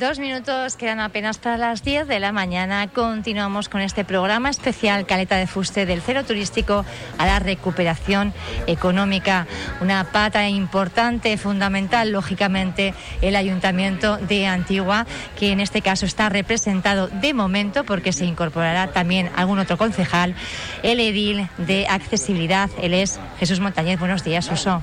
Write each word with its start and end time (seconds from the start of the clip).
Dos 0.00 0.18
minutos 0.18 0.76
quedan 0.76 0.98
apenas 0.98 1.36
para 1.36 1.58
las 1.58 1.84
10 1.84 2.08
de 2.08 2.20
la 2.20 2.32
mañana. 2.32 2.88
Continuamos 2.88 3.68
con 3.68 3.82
este 3.82 4.02
programa 4.02 4.48
especial 4.48 5.04
Caleta 5.04 5.36
de 5.36 5.46
Fuste 5.46 5.84
del 5.84 6.00
cero 6.00 6.24
turístico 6.24 6.86
a 7.18 7.26
la 7.26 7.38
recuperación 7.38 8.32
económica. 8.66 9.46
Una 9.82 10.04
pata 10.04 10.48
importante, 10.48 11.36
fundamental, 11.36 12.12
lógicamente, 12.12 12.94
el 13.20 13.36
Ayuntamiento 13.36 14.16
de 14.16 14.46
Antigua, 14.46 15.06
que 15.38 15.52
en 15.52 15.60
este 15.60 15.82
caso 15.82 16.06
está 16.06 16.30
representado 16.30 17.08
de 17.08 17.34
momento 17.34 17.84
porque 17.84 18.14
se 18.14 18.24
incorporará 18.24 18.92
también 18.92 19.30
algún 19.36 19.58
otro 19.58 19.76
concejal, 19.76 20.34
el 20.82 20.98
edil 21.00 21.46
de 21.58 21.86
accesibilidad. 21.86 22.70
Él 22.80 22.94
es 22.94 23.20
Jesús 23.38 23.60
Montañez. 23.60 24.00
Buenos 24.00 24.24
días, 24.24 24.50
Uso. 24.50 24.82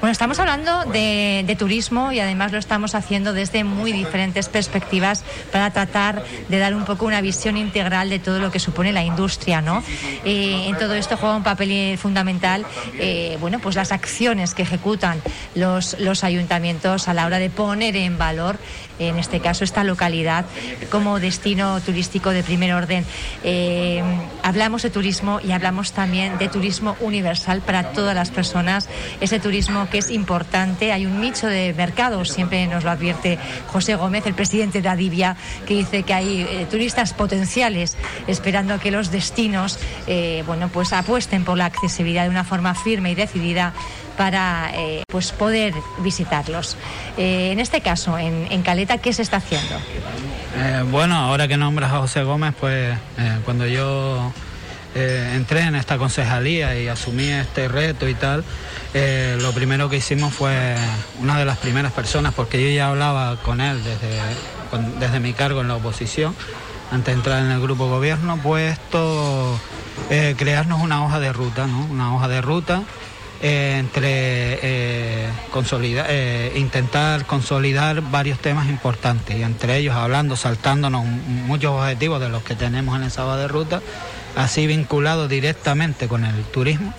Bueno, 0.00 0.12
estamos 0.12 0.38
hablando 0.38 0.84
de, 0.86 1.56
turismo 1.58 2.10
y 2.10 2.20
además 2.20 2.52
lo 2.52 2.58
estamos 2.58 2.94
haciendo 2.94 3.34
desde 3.34 3.64
muy 3.64 3.92
diferentes 3.92 4.48
perspectivas 4.48 5.24
para 5.52 5.70
tratar 5.72 6.24
de 6.48 6.58
dar 6.58 6.74
un 6.74 6.86
poco 6.86 7.04
una 7.04 7.20
visión 7.20 7.58
integral 7.58 8.08
de 8.08 8.18
todo 8.18 8.38
lo 8.38 8.50
que 8.50 8.58
supone 8.60 8.92
la 8.92 9.04
industria, 9.04 9.60
¿no? 9.60 9.82
Eh, 10.24 10.68
en 10.68 10.78
todo 10.78 10.94
esto 10.94 11.18
juega 11.18 11.36
un 11.36 11.42
papel 11.42 11.98
fundamental, 11.98 12.64
eh, 12.98 13.36
bueno, 13.42 13.58
pues 13.58 13.76
las 13.76 13.92
acciones 13.92 14.54
que 14.54 14.62
ejecutan 14.62 15.20
los, 15.54 15.98
los 16.00 16.24
ayuntamientos 16.24 17.06
a 17.06 17.12
la 17.12 17.26
hora 17.26 17.38
de 17.38 17.50
poner 17.50 17.94
en 17.96 18.16
valor, 18.16 18.58
en 18.98 19.18
este 19.18 19.40
caso, 19.40 19.64
esta 19.64 19.84
localidad 19.84 20.46
como 20.90 21.20
destino 21.20 21.78
turístico 21.80 22.30
de 22.30 22.42
primer 22.42 22.72
orden. 22.72 23.04
Eh, 23.44 24.02
hablamos 24.42 24.82
de 24.82 24.90
turismo 24.90 25.40
y 25.42 25.52
hablamos 25.52 25.92
también 25.92 26.38
de 26.38 26.48
turismo 26.48 26.96
universal 27.00 27.60
para 27.60 27.92
todas 27.92 28.14
las 28.14 28.30
personas, 28.30 28.88
ese 29.20 29.40
turismo 29.40 29.88
que 29.90 29.98
es 29.98 30.10
importante. 30.10 30.92
Hay 30.92 31.06
un 31.06 31.20
nicho 31.20 31.46
de 31.46 31.74
mercado, 31.74 32.24
siempre 32.24 32.66
nos 32.66 32.84
lo 32.84 32.90
advierte 32.90 33.38
José 33.68 33.94
Gómez, 33.94 34.26
el 34.26 34.34
presidente 34.34 34.82
de 34.82 34.88
Adivia, 34.88 35.36
que 35.66 35.74
dice 35.74 36.02
que 36.02 36.14
hay 36.14 36.42
eh, 36.42 36.66
turistas 36.70 37.12
potenciales 37.14 37.96
esperando 38.26 38.78
que 38.78 38.90
los 38.90 39.10
destinos 39.10 39.78
eh, 40.06 40.42
bueno, 40.46 40.68
pues 40.68 40.92
apuesten 40.92 41.44
por 41.44 41.58
la 41.58 41.66
accesibilidad 41.66 42.24
de 42.24 42.30
una 42.30 42.44
forma 42.44 42.74
firme 42.74 43.10
y 43.12 43.14
decidida 43.14 43.72
para 44.16 44.70
eh, 44.74 45.02
pues 45.06 45.32
poder 45.32 45.72
visitarlos. 46.00 46.76
en 47.16 47.58
este 47.58 47.80
caso, 47.80 48.18
en, 48.18 48.62
Caleta, 48.62 48.98
¿qué 48.98 49.12
se 49.12 49.22
está 49.22 49.38
haciendo? 49.38 49.76
bueno, 50.90 51.16
ahora 51.16 51.48
que 51.48 51.56
nombras 51.56 51.92
a 51.92 52.00
José 52.00 52.22
Gómez, 52.22 52.54
pues 52.60 52.94
cuando 53.44 53.66
yo 53.66 54.30
entré 54.94 55.60
en 55.62 55.76
esta 55.76 55.98
concejalía 55.98 56.78
y 56.78 56.88
asumí 56.88 57.28
este 57.28 57.68
reto 57.68 58.08
y 58.08 58.14
tal, 58.14 58.44
eh, 58.92 59.38
lo 59.40 59.52
primero 59.52 59.88
que 59.88 59.98
hicimos 59.98 60.34
fue 60.34 60.74
una 61.20 61.38
de 61.38 61.44
las 61.44 61.58
primeras 61.58 61.92
personas, 61.92 62.34
porque 62.34 62.60
yo 62.62 62.68
ya 62.74 62.88
hablaba 62.88 63.36
con 63.36 63.60
él 63.60 63.80
desde, 63.84 64.18
desde 64.98 65.20
mi 65.20 65.32
cargo 65.32 65.60
en 65.60 65.68
la 65.68 65.76
oposición, 65.76 66.34
antes 66.90 67.14
de 67.14 67.18
entrar 67.18 67.44
en 67.44 67.52
el 67.52 67.60
grupo 67.60 67.88
gobierno, 67.88 68.36
puesto 68.38 69.60
eh, 70.10 70.34
crearnos 70.36 70.80
una 70.80 71.04
hoja 71.04 71.20
de 71.20 71.32
ruta, 71.32 71.68
¿no? 71.68 71.84
una 71.84 72.12
hoja 72.16 72.26
de 72.26 72.40
ruta 72.40 72.82
eh, 73.42 73.76
entre 73.78 75.30
intentar 76.58 77.26
consolidar 77.26 78.02
varios 78.02 78.40
temas 78.40 78.68
importantes 78.68 79.36
y 79.36 79.42
entre 79.42 79.76
ellos 79.76 79.94
hablando, 79.94 80.34
saltándonos 80.34 81.04
muchos 81.04 81.70
objetivos 81.72 82.20
de 82.20 82.28
los 82.28 82.42
que 82.42 82.56
tenemos 82.56 82.96
en 82.96 83.04
esa 83.04 83.24
hoja 83.24 83.36
de 83.36 83.48
ruta, 83.48 83.80
así 84.40 84.66
vinculado 84.66 85.28
directamente 85.28 86.08
con 86.08 86.24
el 86.24 86.42
turismo 86.44 86.92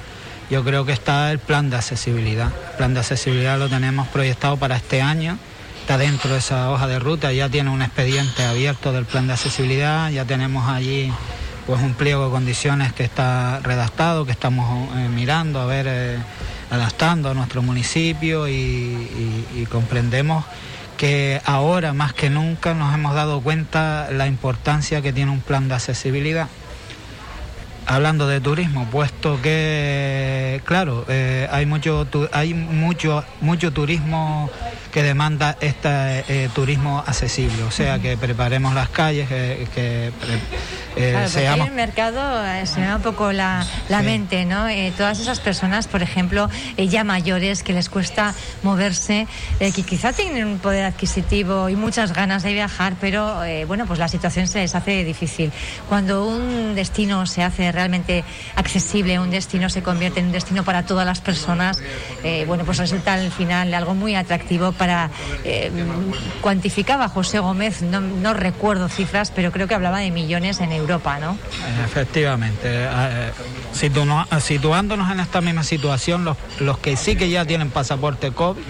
yo 0.52 0.66
creo 0.66 0.86
que 0.86 0.92
está 0.92 1.32
el 1.32 1.40
plan 1.40 1.70
de 1.70 1.78
accesibilidad. 1.78 2.52
El 2.72 2.78
plan 2.78 2.94
de 2.94 3.00
accesibilidad 3.00 3.58
lo 3.58 3.70
tenemos 3.70 4.10
proyectado 4.10 4.58
para 4.58 4.76
este 4.76 5.02
año, 5.02 5.38
está 5.80 5.98
dentro 5.98 6.34
de 6.34 6.40
esa 6.40 6.70
hoja 6.72 6.88
de 6.88 7.00
ruta, 7.00 7.32
ya 7.32 7.48
tiene 7.48 7.70
un 7.70 7.82
expediente 7.82 8.44
abierto 8.44 8.92
del 8.92 9.06
plan 9.06 9.28
de 9.28 9.34
accesibilidad, 9.34 10.12
ya 10.12 10.26
tenemos 10.26 10.68
allí 10.68 11.10
pues 11.66 11.82
un 11.82 11.94
pliego 11.94 12.26
de 12.26 12.32
condiciones 12.32 12.92
que 12.92 13.06
está 13.06 13.62
redactado, 13.64 14.26
que 14.26 14.34
estamos 14.34 14.90
eh, 14.98 15.08
mirando, 15.08 15.62
a 15.62 15.66
ver, 15.66 15.86
eh, 15.88 16.18
adaptando 16.70 17.30
a 17.30 17.34
nuestro 17.34 17.62
municipio 17.62 18.50
y 18.50 19.66
comprendemos 19.72 20.44
que 20.98 21.42
ahora 21.46 21.94
más 21.94 22.14
que 22.14 22.30
nunca 22.30 22.74
nos 22.74 22.94
hemos 22.94 23.16
dado 23.16 23.40
cuenta 23.40 24.10
la 24.12 24.28
importancia 24.28 25.02
que 25.02 25.14
tiene 25.14 25.32
un 25.32 25.40
plan 25.40 25.70
de 25.70 25.76
accesibilidad 25.76 26.50
hablando 27.86 28.28
de 28.28 28.42
turismo, 28.42 28.88
puesto 28.90 29.42
que, 29.42 30.62
claro, 30.66 31.06
eh, 31.08 31.48
hay 31.52 31.66
mucho 31.66 32.08
hay 32.32 32.54
mucho 32.54 33.24
mucho 33.42 33.72
turismo 33.72 34.50
que 34.92 35.04
demanda 35.04 35.58
este 35.62 35.90
eh, 36.28 36.50
turismo 36.54 37.04
accesible, 37.06 37.64
o 37.64 37.72
sea, 37.72 38.00
que 38.00 38.18
preparemos 38.18 38.74
las 38.74 38.90
calles, 38.90 39.28
que, 39.28 40.12
eh, 40.96 41.26
seamos... 41.28 41.68
el 41.68 41.74
mercado 41.74 42.22
se 42.66 42.80
me 42.80 42.88
da 42.88 42.98
un 42.98 43.02
poco 43.02 43.32
la, 43.32 43.66
mente, 44.04 44.46
¿no? 44.46 44.66
todas 44.98 45.20
esas 45.20 45.40
personas, 45.40 45.88
por 45.88 46.02
ejemplo, 46.02 46.50
ya 46.78 47.04
mayores, 47.04 47.64
que 47.64 47.74
les 47.74 47.90
cuesta 47.90 48.34
moverse, 48.64 49.28
que 49.60 49.84
quizá 49.84 50.14
tienen 50.14 50.48
un 50.48 50.60
poder 50.60 50.86
adquisitivo 50.86 51.70
y 51.70 51.76
muchas 51.76 52.14
ganas 52.14 52.44
de 52.44 52.54
viajar, 52.54 52.96
pero, 53.00 53.42
bueno, 53.68 53.86
pues 53.86 54.00
la 54.00 54.08
situación 54.08 54.48
se 54.48 54.60
les 54.60 54.76
hace 54.76 55.04
difícil. 55.04 55.52
Cuando 55.88 56.28
un 56.28 56.76
destino 56.76 57.26
se 57.26 57.44
hace 57.44 57.72
realmente 57.72 58.24
accesible, 58.56 59.20
un 59.20 59.32
destino 59.32 59.70
se 59.70 59.84
convierte 59.84 60.20
en 60.20 60.28
un 60.28 60.32
destino 60.32 60.64
para 60.64 60.86
todas 60.86 61.06
las 61.06 61.22
personas, 61.22 61.80
eh, 62.24 62.46
bueno, 62.48 62.66
pues 62.66 62.78
resulta 62.78 63.14
al 63.14 63.32
final 63.32 63.74
algo 63.74 63.96
muy 63.96 64.16
atractivo 64.16 64.72
para... 64.72 65.10
Eh, 65.44 65.72
cuantificaba 66.42 67.08
José 67.10 67.40
Gómez, 67.40 67.82
no, 67.82 68.34
recuerdo 68.34 68.90
cifras, 68.90 69.32
pero 69.32 69.52
creo 69.52 69.68
que 69.68 69.76
hablaba 69.76 70.00
de 70.00 70.12
millones 70.12 70.60
en 70.60 70.72
Europa, 70.82 71.20
¿no? 71.20 71.38
Efectivamente. 71.86 72.68
Eh, 72.68 73.32
situándonos 74.40 75.12
en 75.12 75.20
esta 75.20 75.42
misma 75.42 75.64
situación, 75.64 76.26
los, 76.26 76.38
los 76.60 76.78
que 76.78 76.98
sí 76.98 77.16
que 77.16 77.30
ya 77.30 77.46
tienen 77.46 77.70
pasaporte 77.70 78.32
COVID 78.32 78.62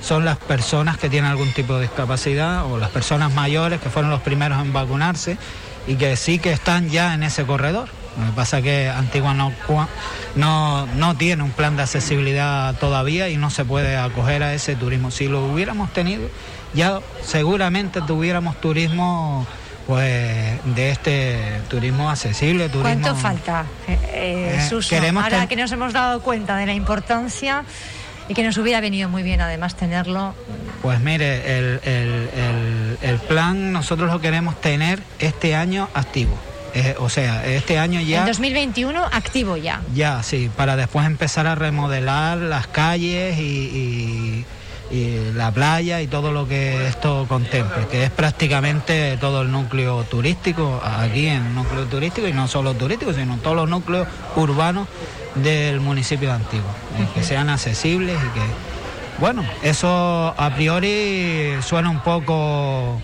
son 0.00 0.24
las 0.24 0.38
personas 0.38 0.98
que 0.98 1.08
tienen 1.08 1.30
algún 1.30 1.52
tipo 1.52 1.74
de 1.74 1.82
discapacidad 1.82 2.64
o 2.66 2.78
las 2.78 2.90
personas 2.90 3.34
mayores 3.34 3.80
que 3.80 3.90
fueron 3.90 4.10
los 4.10 4.22
primeros 4.22 4.60
en 4.60 4.72
vacunarse 4.72 5.36
y 5.86 5.96
que 5.96 6.16
sí 6.16 6.38
que 6.38 6.52
están 6.52 6.90
ya 6.90 7.14
en 7.14 7.22
ese 7.22 7.44
corredor. 7.44 7.88
Lo 8.18 8.26
que 8.26 8.32
pasa 8.32 8.58
es 8.58 8.64
que 8.64 8.88
Antigua 8.88 9.32
no, 9.32 9.52
no, 10.34 10.86
no 10.86 11.16
tiene 11.16 11.42
un 11.44 11.52
plan 11.52 11.76
de 11.76 11.82
accesibilidad 11.82 12.74
todavía 12.76 13.28
y 13.28 13.36
no 13.36 13.48
se 13.50 13.64
puede 13.64 13.96
acoger 13.96 14.42
a 14.42 14.54
ese 14.54 14.74
turismo. 14.74 15.10
Si 15.10 15.28
lo 15.28 15.46
hubiéramos 15.46 15.92
tenido, 15.92 16.28
ya 16.74 17.00
seguramente 17.22 18.00
tuviéramos 18.02 18.60
turismo 18.60 19.46
pues 19.88 20.60
de 20.76 20.90
este 20.90 21.60
turismo 21.68 22.10
accesible. 22.10 22.68
Turismo, 22.68 22.82
¿Cuánto 22.82 23.16
falta, 23.16 23.64
eh, 23.88 23.98
eh 24.12 25.16
Ahora 25.16 25.48
que 25.48 25.56
nos 25.56 25.72
hemos 25.72 25.94
dado 25.94 26.20
cuenta 26.20 26.56
de 26.58 26.66
la 26.66 26.74
importancia 26.74 27.64
y 28.28 28.34
que 28.34 28.44
nos 28.44 28.58
hubiera 28.58 28.82
venido 28.82 29.08
muy 29.08 29.22
bien 29.22 29.40
además 29.40 29.76
tenerlo. 29.76 30.34
Pues 30.82 31.00
mire, 31.00 31.58
el, 31.58 31.80
el, 31.84 32.98
el 33.00 33.18
plan 33.20 33.72
nosotros 33.72 34.12
lo 34.12 34.20
queremos 34.20 34.60
tener 34.60 35.02
este 35.18 35.54
año 35.56 35.88
activo. 35.94 36.38
Eh, 36.74 36.94
o 36.98 37.08
sea, 37.08 37.46
este 37.46 37.78
año 37.78 38.00
ya... 38.00 38.20
En 38.20 38.26
2021 38.26 39.02
activo 39.10 39.56
ya. 39.56 39.80
Ya, 39.94 40.22
sí, 40.22 40.50
para 40.54 40.76
después 40.76 41.06
empezar 41.06 41.46
a 41.46 41.54
remodelar 41.54 42.36
las 42.36 42.66
calles 42.66 43.38
y, 43.38 44.44
la 44.90 45.50
playa 45.52 46.00
y 46.00 46.06
todo 46.06 46.32
lo 46.32 46.48
que 46.48 46.88
esto 46.88 47.26
contemple, 47.28 47.86
que 47.90 48.04
es 48.04 48.10
prácticamente 48.10 49.16
todo 49.18 49.42
el 49.42 49.52
núcleo 49.52 50.04
turístico, 50.04 50.80
aquí 50.82 51.26
en 51.26 51.46
el 51.46 51.54
núcleo 51.54 51.84
turístico, 51.86 52.26
y 52.26 52.32
no 52.32 52.48
solo 52.48 52.74
turístico, 52.74 53.12
sino 53.12 53.36
todos 53.38 53.56
los 53.56 53.68
núcleos 53.68 54.08
urbanos 54.36 54.88
del 55.34 55.80
municipio 55.80 56.28
de 56.28 56.34
Antigua, 56.34 56.70
eh, 56.98 57.06
que 57.14 57.22
sean 57.22 57.50
accesibles 57.50 58.16
y 58.16 58.38
que... 58.38 58.46
Bueno, 59.20 59.44
eso 59.62 60.34
a 60.36 60.54
priori 60.54 61.54
suena 61.60 61.90
un 61.90 62.00
poco 62.00 63.00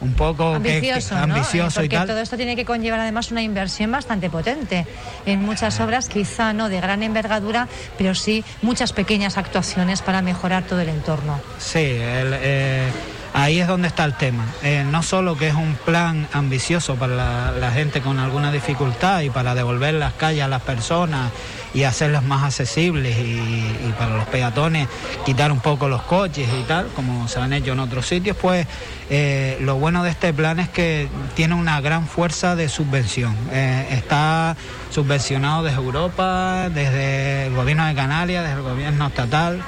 un 0.00 0.14
poco 0.14 0.54
ambicioso, 0.54 1.16
ambicioso 1.16 1.82
y 1.82 1.88
tal. 1.88 2.06
todo 2.06 2.20
esto 2.20 2.36
tiene 2.36 2.56
que 2.56 2.64
conllevar 2.64 3.00
además 3.00 3.30
una 3.30 3.42
inversión 3.42 3.90
bastante 3.90 4.30
potente 4.30 4.86
en 5.26 5.42
muchas 5.42 5.80
obras, 5.80 6.08
quizá 6.08 6.52
no 6.52 6.68
de 6.68 6.80
gran 6.80 7.02
envergadura, 7.02 7.68
pero 7.96 8.14
sí 8.14 8.44
muchas 8.62 8.92
pequeñas 8.92 9.38
actuaciones 9.38 10.02
para 10.02 10.22
mejorar 10.22 10.64
todo 10.64 10.80
el 10.80 10.88
entorno. 10.88 11.40
Sí, 11.58 11.80
eh, 11.82 12.90
ahí 13.34 13.60
es 13.60 13.66
donde 13.66 13.88
está 13.88 14.04
el 14.04 14.14
tema. 14.14 14.46
Eh, 14.62 14.84
no 14.88 15.02
solo 15.02 15.36
que 15.36 15.48
es 15.48 15.54
un 15.54 15.74
plan 15.84 16.28
ambicioso 16.32 16.96
para 16.96 17.52
la, 17.52 17.70
gente 17.70 18.00
con 18.00 18.18
alguna 18.18 18.50
dificultad 18.50 19.20
y 19.20 19.30
para 19.30 19.54
devolver 19.54 19.94
las 19.94 20.14
calles 20.14 20.42
a 20.42 20.48
las 20.48 20.62
personas 20.62 21.30
y 21.74 21.84
hacerlas 21.84 22.24
más 22.24 22.44
accesibles 22.44 23.16
y, 23.18 23.92
para 23.98 24.16
los 24.16 24.26
peatones 24.26 24.88
quitar 25.24 25.50
un 25.50 25.60
poco 25.60 25.88
los 25.88 26.02
coches 26.02 26.48
y 26.60 26.62
tal, 26.64 26.86
como 26.94 27.26
se 27.28 27.40
han 27.40 27.52
hecho 27.52 27.72
en 27.72 27.80
otros 27.80 28.06
sitios, 28.06 28.36
pues 28.36 28.66
eh, 29.10 29.58
lo 29.60 29.76
bueno 29.76 30.04
de 30.04 30.10
este 30.10 30.32
plan 30.32 30.60
es 30.60 30.68
que 30.68 31.08
tiene 31.34 31.54
una 31.54 31.80
gran 31.80 32.06
fuerza 32.06 32.54
de 32.54 32.68
subvención. 32.68 33.36
Eh, 33.50 33.88
está 33.90 34.56
subvencionado 34.90 35.64
desde 35.64 35.78
Europa, 35.78 36.68
desde 36.70 37.46
el 37.46 37.54
gobierno 37.54 37.86
de 37.86 37.94
Canarias, 37.94 38.44
desde 38.44 38.56
el 38.56 38.62
gobierno 38.62 39.06
estatal 39.06 39.62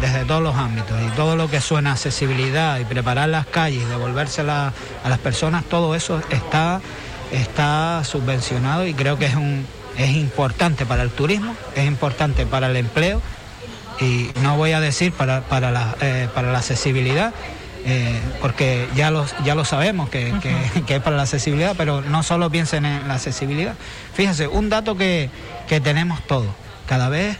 desde 0.00 0.24
todos 0.24 0.42
los 0.42 0.56
ámbitos 0.56 0.96
y 1.06 1.10
todo 1.16 1.36
lo 1.36 1.50
que 1.50 1.60
suena 1.60 1.92
accesibilidad 1.92 2.78
y 2.78 2.84
preparar 2.84 3.28
las 3.28 3.46
calles 3.46 3.86
devolvérselas 3.88 4.72
a 5.04 5.08
las 5.08 5.18
personas, 5.18 5.64
todo 5.64 5.94
eso 5.94 6.22
está, 6.30 6.80
está 7.32 8.02
subvencionado 8.04 8.86
y 8.86 8.94
creo 8.94 9.18
que 9.18 9.26
es, 9.26 9.34
un, 9.34 9.66
es 9.98 10.10
importante 10.10 10.86
para 10.86 11.02
el 11.02 11.10
turismo, 11.10 11.54
es 11.74 11.84
importante 11.84 12.46
para 12.46 12.68
el 12.68 12.76
empleo 12.76 13.20
y 14.00 14.30
no 14.42 14.56
voy 14.56 14.72
a 14.72 14.80
decir 14.80 15.12
para, 15.12 15.42
para, 15.42 15.72
la, 15.72 15.96
eh, 16.00 16.28
para 16.32 16.52
la 16.52 16.58
accesibilidad, 16.58 17.34
eh, 17.84 18.20
porque 18.40 18.88
ya 18.94 19.10
lo, 19.10 19.26
ya 19.44 19.56
lo 19.56 19.64
sabemos 19.64 20.08
que, 20.08 20.32
es 20.86 21.02
para 21.02 21.16
la 21.16 21.22
accesibilidad, 21.22 21.74
pero 21.76 22.00
no 22.00 22.22
solo 22.22 22.48
piensen 22.48 22.86
en 22.86 23.08
la 23.08 23.14
accesibilidad. 23.14 23.74
Fíjense, 24.14 24.46
un 24.46 24.68
dato 24.68 24.96
que, 24.96 25.30
tenemos 25.66 26.22
todos. 26.26 26.48
Cada 26.86 27.10
vez 27.10 27.36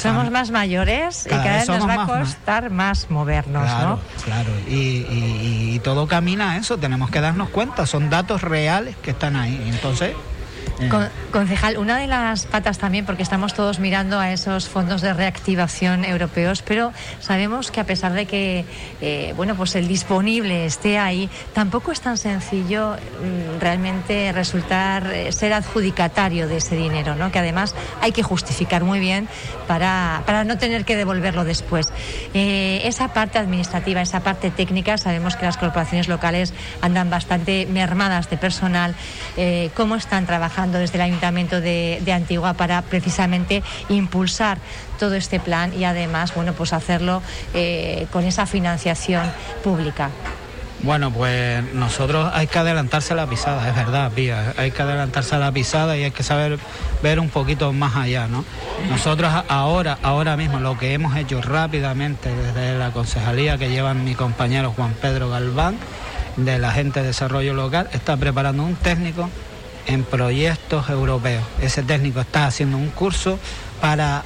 somos 0.00 0.30
más 0.30 0.52
mayores 0.52 1.26
y 1.26 1.30
cada 1.30 1.56
vez, 1.56 1.68
nos 1.68 1.88
va 1.88 2.04
a 2.04 2.06
costar 2.06 2.70
más, 2.70 3.10
movernos, 3.10 3.64
claro, 3.64 3.98
Claro, 4.24 4.50
y, 4.68 5.74
y, 5.74 5.80
todo 5.82 6.06
camina 6.06 6.52
a 6.52 6.56
eso, 6.58 6.78
tenemos 6.78 7.10
que 7.10 7.20
darnos 7.20 7.48
cuenta, 7.48 7.84
son 7.86 8.10
datos 8.10 8.42
reales 8.42 8.94
que 9.02 9.10
están 9.10 9.34
ahí. 9.34 9.60
Entonces, 9.66 10.14
concejal, 11.30 11.78
una 11.78 11.98
de 11.98 12.06
las 12.06 12.46
patas 12.46 12.78
también, 12.78 13.06
porque 13.06 13.22
estamos 13.22 13.54
todos 13.54 13.78
mirando 13.78 14.18
a 14.18 14.32
esos 14.32 14.68
fondos 14.68 15.00
de 15.00 15.12
reactivación 15.12 16.04
europeos, 16.04 16.62
pero 16.62 16.92
sabemos 17.20 17.70
que 17.70 17.80
a 17.80 17.84
pesar 17.84 18.12
de 18.12 18.26
que 18.26 18.64
eh, 19.00 19.34
bueno, 19.36 19.54
pues 19.54 19.74
el 19.74 19.88
disponible 19.88 20.66
esté 20.66 20.98
ahí, 20.98 21.28
tampoco 21.52 21.92
es 21.92 22.00
tan 22.00 22.16
sencillo 22.16 22.92
mm, 22.94 23.60
realmente 23.60 24.32
resultar 24.32 25.06
eh, 25.12 25.32
ser 25.32 25.52
adjudicatario 25.52 26.48
de 26.48 26.58
ese 26.58 26.76
dinero, 26.76 27.14
¿no? 27.14 27.30
que 27.32 27.38
además 27.38 27.74
hay 28.00 28.12
que 28.12 28.22
justificar 28.22 28.84
muy 28.84 29.00
bien 29.00 29.28
para, 29.66 30.22
para 30.26 30.44
no 30.44 30.58
tener 30.58 30.84
que 30.84 30.96
devolverlo 30.96 31.44
después. 31.44 31.92
Eh, 32.34 32.82
esa 32.84 33.12
parte 33.12 33.38
administrativa, 33.38 34.00
esa 34.00 34.20
parte 34.20 34.50
técnica, 34.50 34.98
sabemos 34.98 35.36
que 35.36 35.46
las 35.46 35.56
corporaciones 35.56 36.08
locales 36.08 36.54
andan 36.80 37.10
bastante 37.10 37.66
mermadas 37.66 38.30
de 38.30 38.36
personal. 38.36 38.94
¿Cómo 39.74 39.96
están 39.96 40.26
trabajando? 40.26 40.61
Desde 40.70 40.96
el 40.96 41.02
Ayuntamiento 41.02 41.60
de, 41.60 42.12
Antigua 42.12 42.52
para 42.52 42.82
precisamente 42.82 43.62
impulsar 43.88 44.58
todo 44.98 45.14
este 45.14 45.40
plan 45.40 45.72
y 45.72 45.84
además, 45.84 46.34
bueno, 46.34 46.52
pues 46.52 46.72
hacerlo 46.72 47.22
eh, 47.54 48.06
con 48.12 48.24
esa 48.24 48.46
financiación 48.46 49.22
pública. 49.64 50.10
Bueno, 50.82 51.12
pues 51.12 51.62
nosotros 51.74 52.28
hay 52.34 52.48
que 52.48 52.58
adelantarse 52.58 53.12
a 53.12 53.16
la 53.16 53.26
pisada, 53.28 53.68
es 53.68 53.76
verdad, 53.76 54.10
Pía, 54.10 54.52
hay 54.56 54.72
que 54.72 54.82
adelantarse 54.82 55.36
a 55.36 55.38
la 55.38 55.52
pisada 55.52 55.96
y 55.96 56.02
hay 56.02 56.10
que 56.10 56.24
saber 56.24 56.58
ver 57.04 57.20
un 57.20 57.28
poquito 57.28 57.72
más 57.72 57.94
allá, 57.94 58.26
¿no? 58.26 58.44
Nosotros 58.90 59.32
ahora, 59.48 59.98
ahora 60.02 60.36
mismo, 60.36 60.58
lo 60.58 60.76
que 60.76 60.92
hemos 60.92 61.16
hecho 61.16 61.40
rápidamente 61.40 62.34
desde 62.34 62.76
la 62.76 62.90
concejalía 62.90 63.58
que 63.58 63.70
llevan 63.70 64.04
mi 64.04 64.16
compañero 64.16 64.72
Juan 64.72 64.92
Pedro 65.00 65.30
Galván, 65.30 65.76
de 66.36 66.58
la 66.58 66.72
gente 66.72 67.00
de 67.00 67.08
desarrollo 67.08 67.54
local, 67.54 67.88
está 67.92 68.16
preparando 68.16 68.64
un 68.64 68.74
técnico 68.74 69.30
en 69.86 70.04
proyectos 70.04 70.88
europeos. 70.88 71.44
Ese 71.60 71.82
técnico 71.82 72.20
está 72.20 72.46
haciendo 72.46 72.76
un 72.76 72.90
curso 72.90 73.38
para 73.80 74.22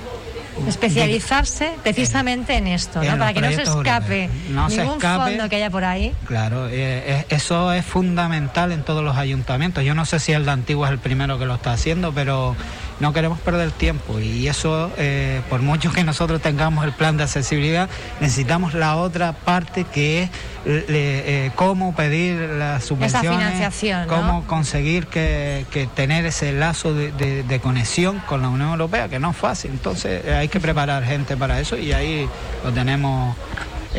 especializarse 0.67 1.75
precisamente 1.83 2.57
en 2.57 2.67
esto, 2.67 3.03
¿no? 3.03 3.19
para 3.19 3.35
que 3.35 3.41
no 3.41 3.51
se 3.51 3.63
escape 3.63 4.31
ningún 4.49 5.01
fondo 5.01 5.49
que 5.49 5.57
haya 5.57 5.71
por 5.71 5.85
ahí. 5.85 6.15
Claro, 6.27 6.69
eh, 6.71 7.27
eso 7.29 7.73
es 7.73 7.85
fundamental 7.85 8.73
en 8.73 8.83
todos 8.83 9.05
los 9.05 9.17
ayuntamientos. 9.17 9.85
Yo 9.85 9.95
no 9.95 10.05
sé 10.05 10.19
si 10.19 10.33
el 10.33 10.45
de 10.45 10.53
Antigua 10.53 10.89
es 10.89 10.93
el 10.93 10.99
primero 10.99 11.39
que 11.39 11.47
lo 11.47 11.57
está 11.57 11.73
haciendo, 11.73 12.13
pero 12.13 12.57
no 13.01 13.13
queremos 13.13 13.39
perder 13.41 13.71
tiempo 13.71 14.21
y 14.21 14.49
eso, 14.49 14.91
eh, 14.97 15.43
por 15.51 15.61
mucho 15.61 15.93
que 15.93 16.05
nosotros 16.05 16.41
tengamos 16.41 16.85
el 16.85 16.93
plan 16.93 17.17
de 17.17 17.25
accesibilidad, 17.25 17.89
necesitamos 18.21 18.75
la 18.75 18.97
otra 18.97 19.33
parte 19.33 19.85
que 19.85 20.25
es 20.25 20.31
eh, 20.67 21.51
cómo 21.55 21.95
pedir 21.95 22.39
las 22.39 22.85
subvenciones, 22.85 23.75
cómo 24.09 24.47
conseguir 24.47 25.07
que, 25.07 25.89
tener 25.95 26.27
ese 26.27 26.53
lazo 26.53 26.95
de, 26.95 27.61
conexión 27.63 28.21
con 28.21 28.43
la 28.43 28.49
Unión 28.49 28.71
Europea, 28.71 29.09
que 29.09 29.19
no 29.19 29.31
es 29.31 29.37
fácil. 29.37 29.71
Entonces 29.73 30.25
eh, 30.25 30.35
hay 30.35 30.49
que 30.49 30.61
preparar 30.61 31.05
gente 31.05 31.37
para 31.37 31.61
eso 31.61 31.77
y 31.77 31.93
ahí 31.93 32.29
lo 32.65 32.73
tenemos 32.73 33.37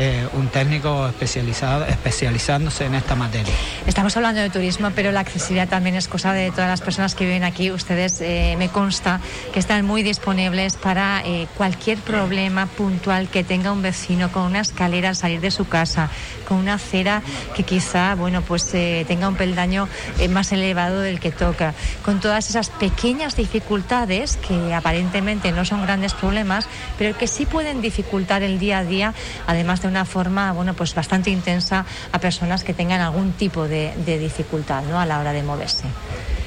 eh, 0.00 0.28
un 0.34 0.46
técnico 0.46 1.08
especializado, 1.08 1.84
especializándose 1.84 2.84
en 2.84 2.94
esta 2.94 3.16
materia. 3.16 3.52
Estamos 3.84 4.16
hablando 4.16 4.40
de 4.40 4.48
turismo, 4.48 4.92
pero 4.94 5.10
la 5.10 5.18
accesibilidad 5.18 5.68
también 5.68 5.96
es 5.96 6.06
cosa 6.06 6.32
de 6.32 6.52
todas 6.52 6.70
las 6.70 6.80
personas 6.80 7.16
que 7.16 7.24
viven 7.24 7.42
aquí. 7.42 7.72
Ustedes 7.72 8.20
eh, 8.20 8.54
me 8.60 8.68
consta 8.68 9.20
que 9.52 9.58
están 9.58 9.84
muy 9.84 10.04
disponibles 10.04 10.76
para 10.76 11.22
eh, 11.26 11.48
cualquier 11.56 11.98
problema 11.98 12.66
puntual 12.66 13.26
que 13.26 13.42
tenga 13.42 13.72
un 13.72 13.82
vecino 13.82 14.30
con 14.30 14.44
una 14.44 14.60
escalera 14.60 15.08
al 15.08 15.16
salir 15.16 15.40
de 15.40 15.50
su 15.50 15.66
casa, 15.66 16.10
con 16.46 16.58
una 16.58 16.74
acera 16.74 17.20
que 17.56 17.64
quizá, 17.64 18.14
bueno, 18.14 18.42
pues 18.42 18.68
tenga 18.68 19.28
un 19.28 19.34
peldaño 19.34 19.88
más 20.30 20.52
elevado 20.52 21.00
del 21.00 21.18
que 21.18 21.32
toca, 21.32 21.74
con 22.04 22.20
todas 22.20 22.48
esas 22.48 22.70
pequeñas 22.70 23.34
dificultades 23.34 24.36
que 24.36 24.72
aparentemente 24.72 25.50
no 25.50 25.64
son 25.64 25.82
grandes 25.82 26.14
problemas, 26.14 26.68
pero 26.98 27.18
que 27.18 27.26
sí 27.26 27.46
pueden 27.46 27.80
dificultar 27.80 28.44
el 28.44 28.60
día 28.60 28.78
a 28.78 28.84
día, 28.84 29.14
además 29.48 29.82
de 29.82 29.87
una 29.88 30.04
forma 30.04 30.52
bueno, 30.52 30.74
pues 30.74 30.94
bastante 30.94 31.30
intensa 31.30 31.84
a 32.12 32.18
personas 32.20 32.62
que 32.62 32.74
tengan 32.74 33.00
algún 33.00 33.32
tipo 33.32 33.66
de, 33.66 33.92
dificultad 34.18 34.84
¿no? 34.84 35.00
a 35.00 35.06
la 35.06 35.18
hora 35.18 35.32
de 35.32 35.42
moverse. 35.42 35.84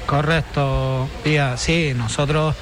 Correcto, 0.06 1.08
Pía. 1.22 1.56
Sí, 1.56 1.92
nosotros 1.94 2.54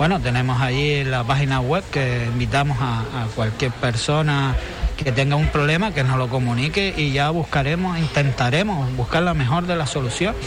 bueno, 0.00 0.18
tenemos 0.18 0.62
allí 0.62 1.04
la 1.04 1.24
página 1.24 1.60
web 1.60 1.84
que 1.90 2.24
invitamos 2.24 2.78
a, 2.80 3.26
cualquier 3.34 3.70
persona 3.70 4.56
que 4.96 5.12
tenga 5.12 5.36
un 5.36 5.48
problema 5.48 5.92
que 5.92 6.04
nos 6.04 6.16
lo 6.16 6.28
comunique 6.28 6.94
y 6.96 7.12
ya 7.12 7.28
buscaremos, 7.28 7.98
intentaremos 7.98 8.96
buscar 8.96 9.22
la 9.22 9.34
mejor 9.34 9.66
de 9.66 9.76
las 9.76 9.90
soluciones 9.90 10.40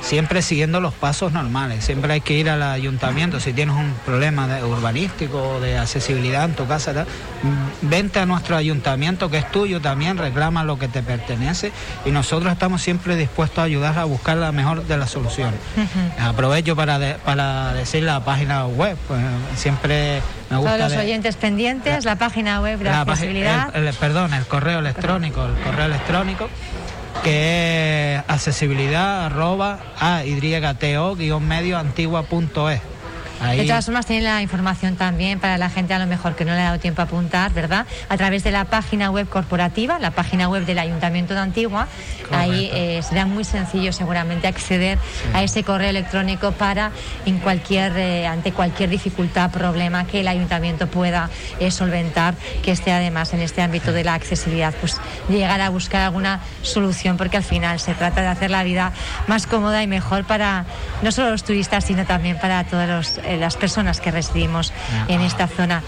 siempre 0.00 0.42
siguiendo 0.42 0.80
los 0.80 0.94
pasos 0.94 1.32
normales. 1.32 1.84
Siempre 1.84 2.12
hay 2.12 2.20
que 2.20 2.34
ir 2.34 2.48
al 2.50 2.62
ayuntamiento. 2.62 3.40
Si 3.40 3.52
tienes 3.52 3.74
un 3.74 3.92
problema 4.04 4.46
de 4.46 4.64
urbanístico 4.64 5.56
o 5.56 5.60
de 5.60 5.78
accesibilidad 5.78 6.44
en 6.44 6.54
tu 6.54 6.66
casa, 6.66 6.92
mm, 6.92 7.88
vente 7.88 8.18
a 8.18 8.26
nuestro 8.26 8.56
ayuntamiento 8.56 9.30
que 9.30 9.38
es 9.38 9.50
tuyo 9.50 9.80
también, 9.80 10.16
reclama 10.16 10.64
lo 10.64 10.78
que 10.78 10.88
te 10.88 11.02
pertenece 11.02 11.72
y 12.04 12.10
nosotros 12.10 12.52
estamos 12.52 12.82
siempre 12.82 13.16
dispuestos 13.16 13.58
a 13.58 13.62
ayudar 13.62 13.98
a 13.98 14.04
buscar 14.04 14.36
la 14.36 14.52
mejor 14.52 14.86
de 14.86 14.96
las 14.96 15.10
soluciones. 15.10 15.58
Aprovecho 16.18 16.76
para, 16.76 17.18
para 17.18 17.72
decir 17.74 18.02
la 18.02 18.24
página 18.24 18.66
web, 18.66 18.96
pues 19.08 19.20
siempre 19.56 20.20
me 20.50 20.56
gusta. 20.56 20.76
Todos 20.76 20.92
los 20.92 21.00
oyentes 21.00 21.36
pendientes, 21.36 22.04
la, 22.04 22.16
página 22.16 22.60
web 22.60 22.78
de 22.78 22.84
la 22.84 23.00
accesibilidad. 23.02 23.72
perdón, 23.98 24.34
el 24.34 24.46
correo 24.46 24.78
electrónico, 24.78 25.44
el 25.44 25.54
correo 25.62 25.86
electrónico 25.86 26.48
que 27.22 28.16
es 28.16 28.22
accesibilidad 28.28 29.26
arroba 29.26 29.78
a 29.98 30.24
medio 31.78 32.95
antigua.es. 33.40 33.58
De 33.58 33.66
todas 33.66 33.84
formas, 33.84 34.06
tiene 34.06 34.22
la 34.22 34.42
información 34.42 34.96
también 34.96 35.40
para 35.40 35.58
la 35.58 35.70
gente 35.70 35.94
a 35.94 35.98
lo 35.98 36.06
mejor 36.06 36.36
que 36.36 36.44
no 36.44 36.52
le 36.52 36.60
ha 36.60 36.64
dado 36.64 36.78
tiempo 36.78 37.02
a 37.02 37.04
apuntar, 37.04 37.52
¿verdad? 37.52 37.86
A 38.08 38.16
través 38.16 38.44
de 38.44 38.50
la 38.50 38.64
página 38.64 39.10
web 39.10 39.28
corporativa, 39.28 39.98
la 39.98 40.10
página 40.10 40.48
web 40.48 40.64
del 40.64 40.78
Ayuntamiento 40.78 41.34
de 41.34 41.40
Antigua. 41.40 41.88
Ahí 42.30 42.70
eh, 42.72 43.00
será 43.02 43.26
muy 43.26 43.44
sencillo 43.44 43.92
seguramente 43.92 44.46
acceder 44.46 44.98
a 45.32 45.42
ese 45.42 45.62
correo 45.62 45.90
electrónico 45.90 46.52
para 46.52 46.90
en 47.24 47.38
cualquier 47.38 47.96
eh, 47.96 48.26
ante 48.26 48.52
cualquier 48.52 48.90
dificultad, 48.90 49.50
problema 49.50 50.06
que 50.06 50.20
el 50.20 50.28
Ayuntamiento 50.28 50.88
pueda 50.88 51.30
eh, 51.60 51.70
solventar, 51.70 52.34
que 52.62 52.72
esté 52.72 52.92
además 52.92 53.32
en 53.32 53.40
este 53.40 53.62
ámbito 53.62 53.92
de 53.92 54.04
la 54.04 54.14
accesibilidad, 54.14 54.74
pues 54.80 54.96
llegar 55.28 55.60
a 55.60 55.68
buscar 55.68 56.02
alguna 56.02 56.40
solución, 56.62 57.16
porque 57.16 57.36
al 57.36 57.44
final 57.44 57.80
se 57.80 57.94
trata 57.94 58.22
de 58.22 58.28
hacer 58.28 58.50
la 58.50 58.62
vida 58.64 58.92
más 59.26 59.46
cómoda 59.46 59.82
y 59.82 59.86
mejor 59.86 60.24
para 60.24 60.64
no 61.02 61.12
solo 61.12 61.30
los 61.30 61.44
turistas, 61.44 61.84
sino 61.84 62.04
también 62.04 62.38
para 62.38 62.64
todos 62.64 62.88
los 62.88 63.20
las 63.38 63.56
personas 63.56 64.00
que 64.00 64.10
residimos 64.10 64.72
en 65.08 65.20
esta 65.20 65.48
zona. 65.48 65.82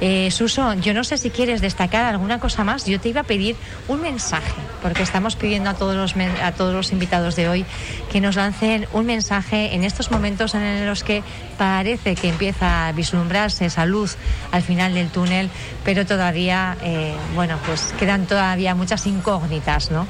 Eh, 0.00 0.30
Suso, 0.30 0.72
yo 0.74 0.94
no 0.94 1.04
sé 1.04 1.18
si 1.18 1.30
quieres 1.30 1.60
destacar 1.60 2.06
alguna 2.06 2.40
cosa 2.40 2.64
más. 2.64 2.86
Yo 2.86 2.98
te 3.00 3.10
iba 3.10 3.20
a 3.20 3.24
pedir 3.24 3.56
un 3.86 4.00
mensaje, 4.00 4.54
porque 4.82 5.02
estamos 5.02 5.36
pidiendo 5.36 5.68
a 5.70 5.74
todos 5.74 5.94
los, 5.94 6.14
a 6.42 6.52
todos 6.52 6.74
los 6.74 6.92
invitados 6.92 7.36
de 7.36 7.48
hoy 7.48 7.66
que 8.10 8.20
nos 8.20 8.36
lancen 8.36 8.86
un 8.92 9.06
mensaje 9.06 9.74
en 9.74 9.84
estos 9.84 10.10
momentos 10.10 10.54
en 10.54 10.86
los 10.86 11.04
que 11.04 11.22
parece 11.58 12.14
que 12.14 12.30
empieza 12.30 12.88
a 12.88 12.92
vislumbrarse 12.92 13.66
esa 13.66 13.84
luz 13.84 14.16
al 14.52 14.62
final 14.62 14.94
del 14.94 15.08
túnel, 15.10 15.50
pero 15.84 16.06
todavía, 16.06 16.78
eh, 16.82 17.14
bueno, 17.34 17.58
pues 17.66 17.94
quedan 17.98 18.26
todavía 18.26 18.74
muchas 18.74 19.06
incógnitas, 19.06 19.90
¿no? 19.90 20.06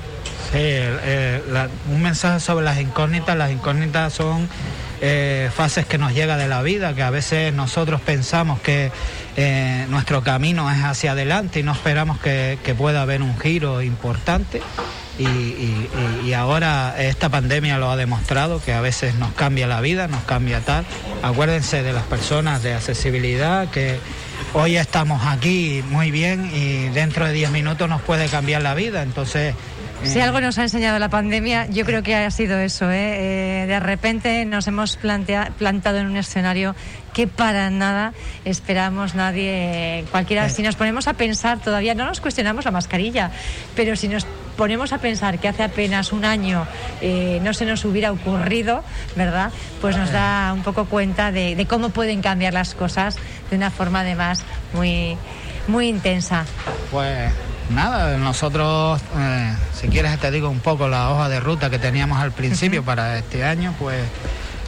Sí, 0.53 0.77
un 1.91 2.03
mensaje 2.03 2.41
sobre 2.41 2.65
las 2.65 2.81
incógnitas. 2.81 3.37
Las 3.37 3.53
incógnitas 3.53 4.13
son 4.13 4.49
eh, 5.03 5.51
fases 5.55 5.87
que 5.87 5.97
nos 5.97 6.13
llega 6.13 6.37
de 6.37 6.47
la 6.47 6.63
vida, 6.63 6.95
que 6.95 7.03
a 7.03 7.11
veces 7.11 7.55
nosotros 7.55 8.01
pensamos 8.03 8.61
que 8.61 8.93
eh, 9.37 9.87
nuestro 9.89 10.23
camino 10.23 10.71
es 10.71 10.83
hacia 10.83 11.13
adelante 11.13 11.61
y 11.61 11.63
no 11.63 11.73
esperamos 11.73 12.21
que, 12.21 12.59
pueda 12.77 13.03
haber 13.03 13.23
un 13.23 13.39
giro 13.39 13.83
importante. 13.83 14.61
Y, 15.19 16.33
ahora 16.33 16.95
esta 16.99 17.29
pandemia 17.29 17.77
lo 17.79 17.91
ha 17.91 17.97
demostrado, 17.97 18.63
que 18.63 18.73
a 18.73 18.81
veces 18.81 19.15
nos 19.17 19.33
cambia 19.33 19.67
la 19.67 19.81
vida, 19.81 20.07
nos 20.07 20.23
cambia 20.23 20.61
tal. 20.61 20.85
Acuérdense 21.23 21.83
de 21.83 21.93
las 21.93 22.05
personas 22.05 22.63
de 22.63 22.75
accesibilidad 22.75 23.69
que 23.69 23.99
hoy 24.55 24.77
estamos 24.77 25.27
aquí 25.27 25.83
muy 25.91 26.11
bien 26.11 26.51
y 26.55 26.89
dentro 26.91 27.27
de 27.27 27.33
10 27.33 27.51
minutos 27.51 27.89
nos 27.89 28.01
puede 28.03 28.29
cambiar 28.29 28.63
la 28.63 28.75
vida. 28.75 29.03
Entonces, 29.03 29.55
si 30.03 30.21
algo 30.21 30.41
nos 30.41 30.59
ha 30.59 30.63
enseñado 30.63 30.99
la 30.99 31.09
pandemia, 31.09 31.67
yo 31.69 31.85
creo 31.85 32.03
que 32.03 32.15
ha 32.15 32.31
sido 32.31 32.59
eso. 32.59 32.91
¿eh? 32.91 33.63
Eh, 33.63 33.67
de 33.67 33.81
repente 33.81 34.45
nos 34.45 34.67
hemos 34.67 34.97
plantado 34.97 35.99
en 35.99 36.07
un 36.07 36.17
escenario 36.17 36.75
que 37.13 37.27
para 37.27 37.71
nada 37.71 38.13
esperamos 38.45 39.15
nadie, 39.15 40.05
cualquiera. 40.11 40.49
Si 40.49 40.63
nos 40.63 40.77
ponemos 40.77 41.09
a 41.09 41.15
pensar, 41.15 41.59
todavía 41.59 41.95
no 41.95 42.07
nos 42.07 42.21
cuestionamos 42.21 42.65
la 42.65 42.71
mascarilla, 42.71 43.31
pero 43.75 43.97
si 43.97 44.09
nos 44.09 44.27
ponemos 44.57 44.93
a 44.93 44.99
pensar 44.99 45.39
que 45.39 45.49
hace 45.49 45.63
apenas 45.63 46.13
un 46.13 46.25
año 46.25 46.67
eh, 47.01 47.41
no 47.43 47.55
se 47.55 47.65
nos 47.65 47.85
hubiera 47.85 48.13
ocurrido, 48.13 48.83
¿verdad? 49.17 49.51
Pues 49.81 49.97
nos 49.97 50.11
da 50.13 50.53
un 50.55 50.63
poco 50.63 50.87
cuenta 50.87 51.33
de, 51.33 51.57
de 51.57 51.67
cómo 51.67 51.91
pueden 51.91 52.23
cambiar 52.23 52.55
las 52.55 52.75
cosas 52.75 53.17
de 53.51 53.57
una 53.57 53.71
forma 53.71 54.01
además 54.01 54.45
muy, 54.73 55.17
muy 55.67 55.89
intensa. 55.89 56.45
Pues 56.91 57.33
nada, 57.71 58.17
nosotros, 58.19 59.01
eh, 59.17 59.55
si 59.75 59.89
quieres 59.89 60.19
te 60.19 60.31
digo 60.31 60.49
un 60.49 60.61
poco 60.61 60.89
la 60.89 61.11
hoja 61.11 61.29
de 61.29 61.41
ruta 61.41 61.71
que 61.71 61.79
teníamos 61.79 62.19
al 62.19 62.33
principio 62.33 62.83
para 62.83 63.19
este 63.19 63.45
año, 63.45 63.75
pues 63.79 64.03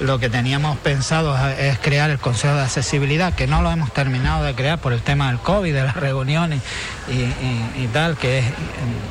lo 0.01 0.19
que 0.19 0.29
teníamos 0.29 0.77
pensado 0.79 1.37
es 1.51 1.79
crear 1.79 2.11
el 2.11 2.19
Consejo 2.19 2.55
de 2.55 2.63
Accesibilidad, 2.63 3.35
que 3.35 3.47
no 3.47 3.63
lo 3.63 3.71
hemos 3.71 3.93
terminado 3.93 4.45
de 4.45 4.55
crear 4.55 4.79
por 4.79 4.93
el 4.93 5.01
tema 5.01 5.29
del 5.29 5.39
COVID, 5.39 5.73
de 5.73 5.83
las 5.83 5.97
reuniones 5.97 6.61
y, 7.09 7.87
tal, 7.89 8.17
que 8.17 8.41
es 8.41 8.45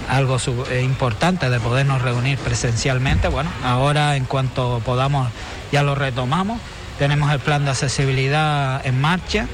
algo 0.10 0.38
importante 0.82 1.50
de 1.50 1.60
podernos 1.60 2.02
reunir 2.02 2.38
presencialmente. 2.40 3.30
Bueno, 3.30 3.50
ahora 3.64 4.16
en 4.16 4.26
cuanto 4.26 4.82
podamos 4.84 5.30
ya 5.72 5.84
lo 5.84 5.96
retomamos. 5.96 6.60
Tenemos 7.00 7.32
el 7.32 7.40
plan 7.40 7.64
de 7.64 7.72
accesibilidad 7.72 8.86
en 8.86 9.00
marcha 9.00 9.48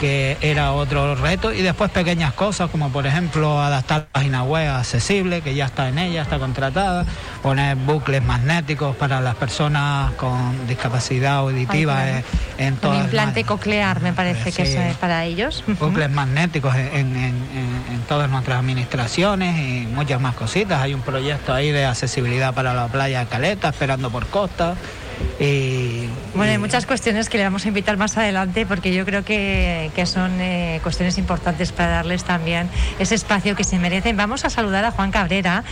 que 0.00 0.38
era 0.40 0.72
otro 0.72 1.14
reto, 1.14 1.52
y 1.52 1.60
después 1.60 1.90
pequeñas 1.90 2.32
cosas 2.32 2.70
como 2.70 2.88
por 2.90 3.06
ejemplo 3.06 3.60
adaptar 3.60 4.00
la 4.00 4.06
página 4.06 4.42
web 4.44 4.70
accesible, 4.70 5.42
que 5.42 5.54
ya 5.54 5.66
está 5.66 5.88
en 5.88 5.98
ella, 5.98 6.22
está 6.22 6.38
contratada, 6.38 7.04
poner 7.42 7.76
bucles 7.76 8.22
magnéticos 8.24 8.96
para 8.96 9.20
las 9.20 9.34
personas 9.34 10.12
con 10.14 10.66
discapacidad 10.66 11.36
auditiva 11.36 12.22
en, 12.56 12.76
todo 12.76 12.92
Un 12.92 13.04
implante 13.04 13.44
coclear 13.44 14.00
me 14.00 14.14
parece 14.14 14.52
que 14.52 14.62
es 14.62 14.96
para 14.96 15.26
ellos. 15.26 15.62
Bucles 15.78 16.10
magnéticos 16.10 16.74
en, 16.74 17.16
en, 17.16 18.00
todas 18.08 18.28
nuestras 18.28 18.58
administraciones 18.58 19.56
y 19.58 19.86
muchas 19.86 20.20
más 20.20 20.34
cositas. 20.34 20.82
Hay 20.82 20.94
un 20.94 21.02
proyecto 21.02 21.52
ahí 21.52 21.70
de 21.70 21.84
accesibilidad 21.84 22.52
para 22.54 22.74
la 22.74 22.88
playa 22.88 23.20
de 23.20 23.26
Caleta, 23.26 23.68
esperando 23.68 24.10
por 24.10 24.26
costa. 24.26 24.74
Y, 25.38 26.06
bueno, 26.34 26.52
hay 26.52 26.58
muchas 26.58 26.86
cuestiones 26.86 27.28
que 27.28 27.38
le 27.38 27.44
vamos 27.44 27.64
a 27.64 27.68
invitar 27.68 27.96
más 27.96 28.16
adelante 28.16 28.64
porque 28.66 28.94
yo 28.94 29.04
creo 29.04 29.24
que, 29.24 29.90
que 29.94 30.06
son 30.06 30.40
eh, 30.40 30.80
cuestiones 30.82 31.18
importantes 31.18 31.72
para 31.72 31.90
darles 31.90 32.24
también 32.24 32.68
ese 32.98 33.14
espacio 33.14 33.56
que 33.56 33.64
se 33.64 33.78
merecen. 33.78 34.16
Vamos 34.16 34.44
a 34.44 34.50
saludar 34.50 34.84
a 34.84 34.90
Juan 34.90 35.10
Cabrera, 35.10 35.64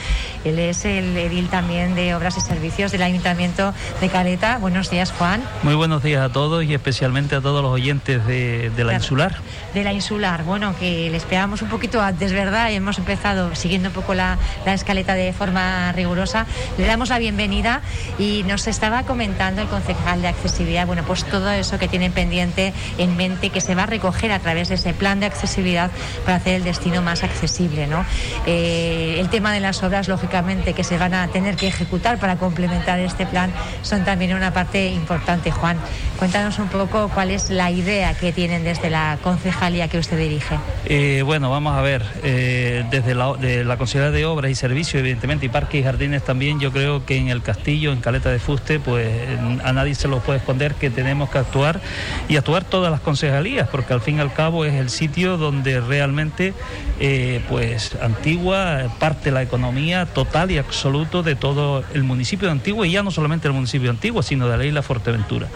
él 0.45 0.59
es 0.59 0.85
el 0.85 1.17
edil 1.17 1.49
también 1.49 1.95
de 1.95 2.14
Obras 2.14 2.37
y 2.37 2.40
Servicios 2.40 2.93
del 2.93 3.02
Ayuntamiento 3.02 3.73
de 4.00 4.09
Caleta. 4.09 4.59
Buenos 4.59 4.90
días, 4.90 5.12
Juan. 5.12 5.43
Muy 5.62 5.75
buenos 5.75 6.02
días 6.02 6.23
a 6.23 6.33
todos 6.33 6.64
y 6.64 6.75
especialmente 6.75 7.37
a 7.37 7.40
todos 7.40 7.62
los 7.62 7.73
oyentes 7.73 8.26
de, 8.26 8.71
de 8.71 8.85
la 8.85 8.95
Insular. 8.95 9.37
De 9.75 9.85
la 9.85 9.93
Insular, 9.93 10.45
bueno, 10.45 10.75
que 10.78 11.09
le 11.11 11.17
esperábamos 11.17 11.62
un 11.62 11.69
poquito 11.69 12.00
antes, 12.00 12.33
¿verdad? 12.33 12.71
Y 12.71 12.75
hemos 12.75 12.99
empezado 12.99 13.55
siguiendo 13.55 13.90
un 13.90 13.95
poco 13.95 14.14
la, 14.14 14.38
la 14.67 14.75
escaleta 14.75 15.14
de 15.14 15.33
forma 15.33 15.93
rigurosa. 15.93 16.47
Le 16.78 16.87
damos 16.87 17.11
la 17.11 17.19
bienvenida 17.19 17.81
y 18.19 18.43
nos 18.45 18.67
estaba 18.67 19.05
comentando 19.05 19.38
el 19.38 19.68
concejal 19.68 20.21
de 20.21 20.28
accesibilidad, 20.28 20.87
bueno, 20.87 21.04
pues 21.07 21.25
todo 21.25 21.49
eso 21.50 21.78
que 21.78 21.87
tienen 21.87 22.11
pendiente 22.11 22.73
en 22.99 23.16
mente 23.16 23.50
que 23.50 23.61
se 23.61 23.76
va 23.76 23.85
a 23.85 23.87
recoger 23.87 24.33
a 24.33 24.40
través 24.40 24.68
de 24.68 24.75
ese 24.75 24.92
plan 24.92 25.21
de 25.21 25.26
accesibilidad 25.26 25.92
para 26.25 26.38
hacer 26.38 26.57
el 26.57 26.64
destino 26.64 27.02
más 27.02 27.23
accesible, 27.23 27.87
¿no? 27.87 28.04
Eh, 28.47 29.16
el 29.18 29.28
tema 29.28 29.52
de 29.52 29.61
las 29.61 29.83
obras, 29.85 30.09
lógicamente, 30.09 30.75
que 30.75 30.83
se 30.83 30.99
van 30.99 31.14
a 31.14 31.28
tener 31.28 31.54
que 31.54 31.68
ejecutar 31.68 32.18
para 32.18 32.37
complementar 32.37 32.99
este 32.99 33.26
plan 33.26 33.52
son 33.83 34.04
también 34.04 34.35
una 34.35 34.52
parte 34.52 34.90
importante. 34.90 35.52
Juan, 35.52 35.78
cuéntanos 36.18 36.59
un 36.59 36.68
poco 36.68 37.09
cuál 37.14 37.30
es 37.30 37.49
la 37.49 37.71
idea 37.71 38.14
que 38.14 38.33
tienen 38.33 38.64
desde 38.64 38.90
la 38.90 39.18
concejalía 39.23 39.87
que 39.88 39.99
usted 39.99 40.18
dirige. 40.18 40.57
Eh, 40.85 41.23
bueno, 41.25 41.49
vamos 41.49 41.75
a 41.75 41.80
ver, 41.80 42.04
eh, 42.25 42.85
desde 42.90 43.14
la, 43.14 43.35
de 43.35 43.64
de 44.11 44.26
Obras 44.26 44.50
y 44.50 44.54
Servicios, 44.57 44.97
evidentemente, 44.97 45.47
y 45.47 45.49
Parques 45.49 45.80
y 45.80 45.85
Jardines 45.85 46.25
también, 46.25 46.59
yo 46.59 46.73
creo 46.73 47.07
que 47.07 47.16
en 47.16 47.28
el 47.28 47.40
Castillo, 47.40 47.92
en 47.92 48.00
Caleta 48.00 48.30
de 48.30 48.40
Fuste, 48.40 48.80
pues 48.80 49.28
a 49.65 49.73
nadie 49.73 49.95
se 49.95 50.09
lo 50.09 50.21
puede 50.21 50.39
esconder 50.39 50.75
que 50.75 50.91
tenemos 50.91 51.31
que 51.31 51.39
actuar 51.39 51.81
y 52.29 52.37
actuar 52.37 52.65
todas 52.65 52.91
las 52.91 53.01
concejalías, 53.01 53.69
porque 53.69 53.93
al 53.93 54.01
fin 54.01 54.19
y 54.19 54.21
al 54.21 54.33
cabo 54.33 54.65
es 54.65 54.75
el 54.75 54.91
sitio 54.91 55.37
donde 55.37 55.81
realmente 55.81 56.55
eh, 57.01 57.43
pues 57.49 57.97
Antigua 58.03 58.85
parte 58.99 59.31
la 59.31 59.43
economía 59.43 60.07
total 60.07 60.51
y 60.51 60.59
absoluto 60.59 61.23
de 61.23 61.37
todo 61.37 61.85
el 61.95 62.05
municipio 62.05 62.49
de 62.49 62.53
Antigua 62.53 62.87
y 62.87 62.93
ya 62.93 63.03
no 63.03 63.11
solamente 63.11 63.49
el 63.49 63.55
municipio 63.55 63.85
de 63.89 63.97
Antigua, 63.97 64.23
sino 64.23 64.49
de 64.49 64.57
la 64.57 64.65
isla 64.65 64.83
Fuerteventura. 64.83 65.49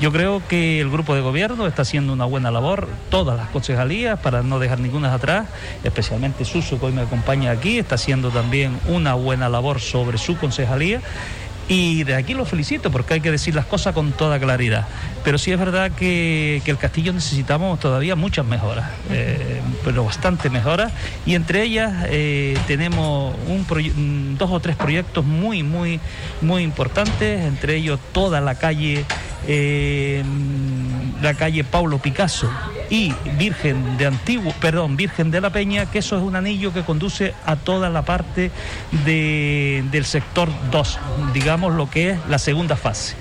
Yo 0.00 0.12
creo 0.12 0.42
que 0.46 0.80
el 0.80 0.90
grupo 0.90 1.14
de 1.14 1.20
gobierno 1.20 1.66
está 1.66 1.82
haciendo 1.82 2.12
una 2.12 2.24
buena 2.24 2.50
labor, 2.50 2.88
todas 3.10 3.36
las 3.36 3.48
concejalías, 3.48 4.18
para 4.20 4.42
no 4.42 4.60
dejar 4.60 4.78
ninguna 4.78 5.12
atrás, 5.12 5.48
especialmente 5.82 6.44
Suso, 6.44 6.78
que 6.78 6.86
hoy 6.86 6.92
me 6.92 7.02
acompaña 7.02 7.50
aquí, 7.50 7.78
está 7.78 7.96
haciendo 7.96 8.30
también 8.30 8.78
una 8.86 9.14
buena 9.14 9.48
labor 9.48 9.80
sobre 9.80 10.18
su 10.18 10.36
concejalía 10.36 11.00
y 11.68 12.04
de 12.04 12.14
aquí 12.14 12.32
lo 12.32 12.46
felicito 12.46 12.90
porque 12.90 13.14
hay 13.14 13.20
que 13.20 13.30
decir 13.30 13.54
las 13.54 13.66
cosas 13.66 13.94
con 13.94 14.12
toda 14.12 14.40
claridad. 14.40 14.88
Pero 15.22 15.36
sí 15.36 15.52
es 15.52 15.58
verdad 15.58 15.92
que, 15.92 16.62
el 16.64 16.78
castillo 16.78 17.12
necesitamos 17.12 17.78
todavía 17.80 18.16
muchas 18.16 18.46
mejoras, 18.46 18.90
eh, 19.10 19.60
pero 19.84 20.04
bastante 20.04 20.48
mejoras. 20.48 20.92
Y 21.26 21.34
entre 21.34 21.62
ellas 21.62 22.06
eh, 22.08 22.56
tenemos 22.66 23.34
un 23.46 24.36
dos 24.38 24.50
o 24.50 24.60
tres 24.60 24.76
proyectos 24.76 25.24
muy, 25.24 25.62
muy, 25.62 26.00
muy 26.40 26.62
importantes, 26.62 27.44
entre 27.44 27.76
ellos 27.76 28.00
toda 28.12 28.40
la 28.40 28.54
calle 28.54 29.04
eh, 29.46 30.22
la 31.22 31.34
calle 31.34 31.64
Paulo 31.64 31.98
Picasso 31.98 32.50
y 32.90 33.12
Virgen 33.38 33.96
de 33.98 34.06
Antiguo, 34.06 34.52
perdón, 34.60 34.96
Virgen 34.96 35.30
de 35.30 35.40
la 35.40 35.50
Peña, 35.50 35.86
que 35.86 35.98
eso 35.98 36.16
es 36.16 36.22
un 36.22 36.36
anillo 36.36 36.72
que 36.72 36.82
conduce 36.82 37.34
a 37.44 37.56
toda 37.56 37.90
la 37.90 38.02
parte 38.02 38.50
del 39.04 40.04
sector 40.04 40.48
2, 40.70 40.98
digamos 41.32 41.74
lo 41.74 41.90
que 41.90 42.10
es 42.10 42.18
la 42.28 42.38
segunda 42.38 42.76
fase. 42.76 43.14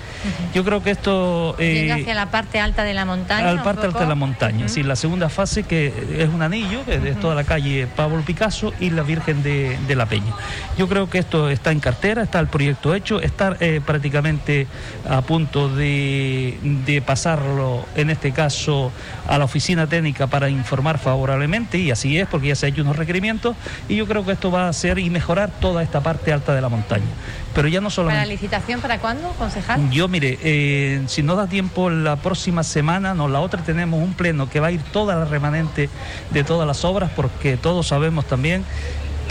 Yo 0.54 0.64
creo 0.64 0.82
que 0.82 0.92
esto... 0.92 1.56
Eh, 1.60 1.92
hacia 1.92 2.14
la 2.14 2.32
parte 2.32 2.60
alta 2.60 2.84
de 2.84 2.94
la 2.94 3.06
montaña. 3.06 3.54
la 3.54 3.64
parte 3.64 3.86
alta 3.86 4.00
de 4.00 4.08
la 4.08 4.16
montaña, 4.16 4.66
la 4.84 4.96
segunda 4.96 5.30
fase 5.30 5.64
que 5.64 5.94
es 6.18 6.30
un 6.30 6.42
anillo, 6.42 6.84
que 6.86 7.10
es 7.10 7.20
toda 7.20 7.36
la 7.36 7.44
calle 7.44 7.88
Pablo 7.96 8.22
Picasso 8.22 8.74
y 8.80 8.90
la 8.90 9.04
Virgen 9.04 9.44
de, 9.44 9.96
la 9.96 10.06
Peña. 10.06 10.34
Yo 10.78 10.88
creo 10.88 11.10
que 11.10 11.18
esto 11.18 11.50
está 11.50 11.72
en 11.72 11.80
cartera, 11.80 12.24
está 12.24 12.40
el 12.40 12.48
proyecto 12.48 12.94
hecho, 12.94 13.22
está 13.22 13.56
eh, 13.60 13.82
prácticamente 13.86 14.68
a 15.10 15.22
punto 15.22 15.70
de, 15.70 16.58
de 16.86 17.02
pasarlo, 17.02 17.86
en 17.96 18.10
este 18.10 18.32
caso, 18.32 18.92
a 19.28 19.38
la 19.38 19.46
oficina 19.46 19.88
técnica 19.88 20.28
para 20.28 20.50
informar 20.50 21.00
favorablemente, 21.00 21.78
y 21.78 21.92
así 21.92 22.18
es, 22.18 22.28
porque 22.28 22.48
ya 22.50 22.56
se 22.56 22.68
han 22.68 22.74
hecho 22.74 22.82
unos 22.84 22.96
requerimientos, 22.96 23.56
y 23.90 23.96
yo 23.96 24.08
creo 24.08 24.26
que 24.26 24.32
esto 24.34 24.52
va 24.52 24.66
a 24.66 24.70
hacer 24.70 25.00
y 25.00 25.10
mejorar 25.10 25.50
toda 25.60 25.84
esta 25.84 26.02
parte 26.02 26.32
alta 26.32 26.54
de 26.54 26.62
la 26.62 26.70
montaña. 26.70 27.06
Pero 27.54 27.68
ya 27.68 27.82
no 27.82 27.90
solamente... 27.90 28.20
¿Para 28.20 28.28
la 28.28 28.34
licitación 28.34 28.82
para 28.82 29.00
cuándo, 29.00 29.30
concejal? 29.30 29.90
Yo, 29.90 30.08
mire, 30.20 30.40
eh, 30.42 31.04
si 31.06 31.22
no 31.22 31.36
da 31.36 31.46
tiempo 31.46 31.92
la 31.92 32.16
próxima 32.16 32.64
semana, 32.64 33.14
no, 33.14 33.28
la 33.28 33.40
otra 33.40 33.62
tenemos 33.62 34.02
un 34.02 34.16
pleno 34.16 34.50
que 34.50 34.60
va 34.60 34.68
a 34.68 34.72
ir 34.72 34.82
toda 34.92 35.16
la 35.16 35.26
remanente 35.26 35.92
de 36.32 36.44
todas 36.44 36.66
las 36.66 36.84
obras, 36.86 37.12
porque 37.16 37.56
todos 37.56 37.86
sabemos 37.86 38.26
también 38.26 38.66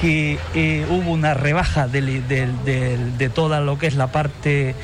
que 0.00 0.38
eh, 0.54 0.86
hubo 0.88 1.10
una 1.10 1.34
rebaja 1.34 1.88
de, 1.88 2.02
de, 2.20 3.28
toda 3.30 3.60
lo 3.60 3.80
que 3.80 3.88
es 3.88 3.96
la 3.96 4.12
parte 4.12 4.76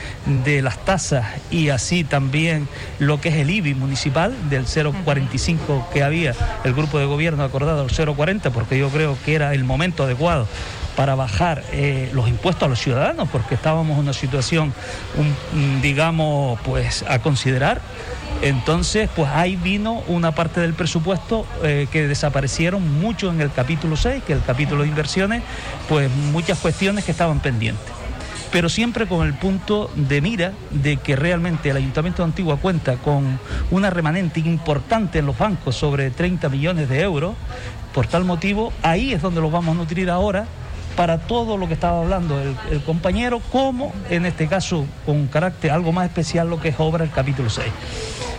de 0.45 0.63
las 0.63 0.85
tasas 0.85 1.27
y 1.53 1.69
así 1.69 2.03
también 2.03 2.67
lo 2.99 3.21
que 3.21 3.29
es 3.29 3.37
el 3.37 3.51
IBI 3.51 3.75
municipal 3.75 4.35
del 4.51 4.67
0,45 4.67 5.89
que 5.93 6.03
había. 6.03 6.35
El 6.65 6.75
grupo 6.75 6.99
de 6.99 7.05
gobierno 7.05 7.45
acordado, 7.45 7.85
el 7.85 7.91
0,40, 7.91 8.51
porque 8.51 8.77
yo 8.77 8.89
creo 8.89 9.17
que 9.25 9.37
era 9.37 9.55
el 9.55 9.63
momento 9.63 10.03
adecuado 10.03 10.49
para 10.97 11.15
bajar 11.15 11.63
eh, 11.73 12.11
los 12.13 12.29
impuestos 12.29 12.65
a 12.65 12.69
los 12.69 12.81
ciudadanos, 12.81 13.29
porque 13.31 13.55
estábamos 13.55 13.95
en 13.95 14.05
una 14.05 14.13
situación, 14.13 14.73
digamos, 15.81 16.61
pues 16.61 17.05
a 17.09 17.21
considerar. 17.21 17.81
Entonces, 18.43 19.09
pues 19.15 19.29
ahí 19.29 19.57
vino 19.57 20.03
una 20.09 20.33
parte 20.33 20.61
del 20.61 20.75
presupuesto 20.75 21.47
eh, 21.63 21.87
que 21.93 22.09
desaparecieron 22.09 23.01
mucho 23.01 23.31
en 23.31 23.41
el 23.41 23.53
capítulo 23.53 23.97
6, 23.97 24.25
que 24.27 24.33
es 24.33 24.39
el 24.41 24.45
capítulo 24.45 24.83
de 24.83 24.89
inversiones, 24.89 25.43
pues 25.89 26.11
muchas 26.11 26.59
cuestiones 26.59 27.05
que 27.05 27.13
estaban 27.13 27.41
pendientes 27.41 27.93
pero 28.51 28.69
siempre 28.69 29.07
con 29.07 29.27
el 29.27 29.33
punto 29.33 29.91
de 29.97 30.21
mira 30.21 30.53
de 30.71 30.99
que 30.99 31.17
realmente 31.17 31.71
el 31.71 31.79
Ayuntamiento 31.79 32.23
de 32.23 32.27
Antigua 32.27 32.59
cuenta 32.59 32.97
con 32.97 33.41
una 33.71 33.89
remanente 33.89 34.41
importante 34.41 35.21
en 35.21 35.27
los 35.27 35.39
bancos 35.39 35.75
sobre 35.75 36.11
30 36.11 36.51
millones 36.51 36.91
de 36.91 37.01
euros. 37.01 37.35
Por 37.95 38.07
tal 38.07 38.25
motivo, 38.25 38.71
ahí 38.83 39.15
es 39.15 39.23
donde 39.23 39.41
los 39.41 39.51
vamos 39.51 39.75
a 39.75 39.79
nutrir 39.79 40.11
ahora 40.11 40.47
para 40.97 41.19
todo 41.19 41.57
lo 41.57 41.69
que 41.69 41.75
estaba 41.75 42.01
hablando 42.01 42.41
el, 42.41 42.83
compañero, 42.83 43.41
como 43.51 43.93
en 44.11 44.27
este 44.27 44.47
caso 44.47 44.87
con 45.07 45.27
carácter 45.27 45.71
algo 45.71 45.93
más 45.93 46.07
especial 46.07 46.51
lo 46.51 46.61
que 46.61 46.69
es 46.69 46.77
obra 46.79 47.05
el 47.05 47.11
capítulo 47.11 47.51
6. 47.51 47.67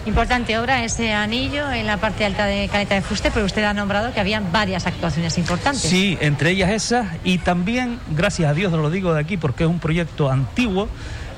Importante 0.05 0.57
obra 0.59 0.83
ese 0.83 1.13
anillo 1.13 1.71
en 1.71 1.87
la 1.87 1.95
parte 1.97 2.25
alta 2.25 2.45
de 2.45 2.67
Caleta 2.67 2.95
de 2.95 3.01
Fuste, 3.01 3.31
pero 3.31 3.45
usted 3.45 3.63
ha 3.63 3.73
nombrado 3.73 4.13
que 4.13 4.19
había 4.19 4.41
varias 4.41 4.85
actuaciones 4.85 5.37
importantes. 5.37 5.81
Sí, 5.81 6.17
entre 6.19 6.51
ellas 6.51 6.71
esas 6.71 7.07
y 7.23 7.37
también, 7.37 7.99
gracias 8.11 8.49
a 8.49 8.53
Dios, 8.53 8.73
lo 8.73 8.89
digo 8.89 9.13
de 9.13 9.21
aquí 9.21 9.37
porque 9.37 9.63
es 9.63 9.69
un 9.69 9.79
proyecto 9.79 10.29
antiguo 10.29 10.89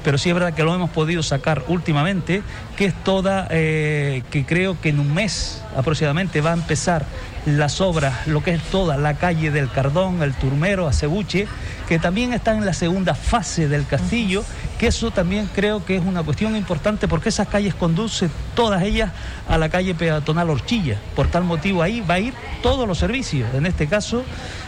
pero 0.06 0.20
sí 0.20 0.30
es 0.30 0.36
verdad 0.36 0.54
que 0.54 0.62
lo 0.62 0.76
hemos 0.76 0.92
podido 0.92 1.24
sacar 1.24 1.64
últimamente, 1.68 2.44
que 2.78 2.86
es 2.86 2.94
toda, 3.04 3.48
eh, 3.50 4.22
que 4.30 4.46
creo 4.46 4.80
que 4.80 4.90
en 4.90 5.00
un 5.00 5.12
mes 5.12 5.64
aproximadamente 5.76 6.42
va 6.42 6.52
a 6.52 6.54
empezar 6.54 7.08
las 7.46 7.82
obras, 7.82 8.28
lo 8.28 8.44
que 8.44 8.52
es 8.56 8.64
toda 8.64 8.98
la 8.98 9.16
calle 9.16 9.52
del 9.52 9.70
Cardón, 9.70 10.22
el 10.24 10.34
Turmero, 10.34 10.88
Acebuche, 10.88 11.48
que 11.88 12.00
también 12.00 12.34
están 12.34 12.58
en 12.58 12.66
la 12.66 12.74
segunda 12.74 13.14
fase 13.14 13.68
del 13.68 13.86
castillo, 13.86 14.44
que 14.80 14.88
eso 14.88 15.12
también 15.12 15.50
creo 15.54 15.86
que 15.86 15.96
es 15.96 16.04
una 16.04 16.24
cuestión 16.24 16.56
importante 16.56 17.08
porque 17.08 17.30
esas 17.30 17.48
calles 17.48 17.76
conducen 17.76 18.32
todas 18.56 18.82
ellas 18.84 19.12
a 19.48 19.58
la 19.58 19.70
calle 19.70 19.94
peatonal 19.94 20.50
Horchilla. 20.50 21.00
Por 21.16 21.28
tal 21.28 21.44
motivo 21.44 21.82
ahí 21.82 22.02
va 22.02 22.16
a 22.16 22.20
ir 22.20 22.34
todos 22.64 22.88
los 22.88 22.98
servicios, 22.98 23.54
en 23.54 23.66
este 23.66 23.88
caso 23.88 24.24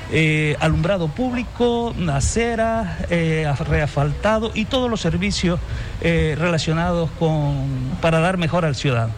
eh, 0.09 0.55
alumbrado 0.61 1.09
público, 1.09 1.93
aceras, 2.13 2.97
eh, 3.09 3.51
reasfaltado 3.67 4.51
y 4.53 4.63
todos 4.63 4.89
los 4.89 5.01
servicios 5.01 5.59
eh, 5.99 6.35
relacionados 6.39 7.09
con 7.19 7.67
para 7.99 8.19
dar 8.19 8.37
mejor 8.37 8.63
al 8.63 8.75
ciudadano. 8.75 9.13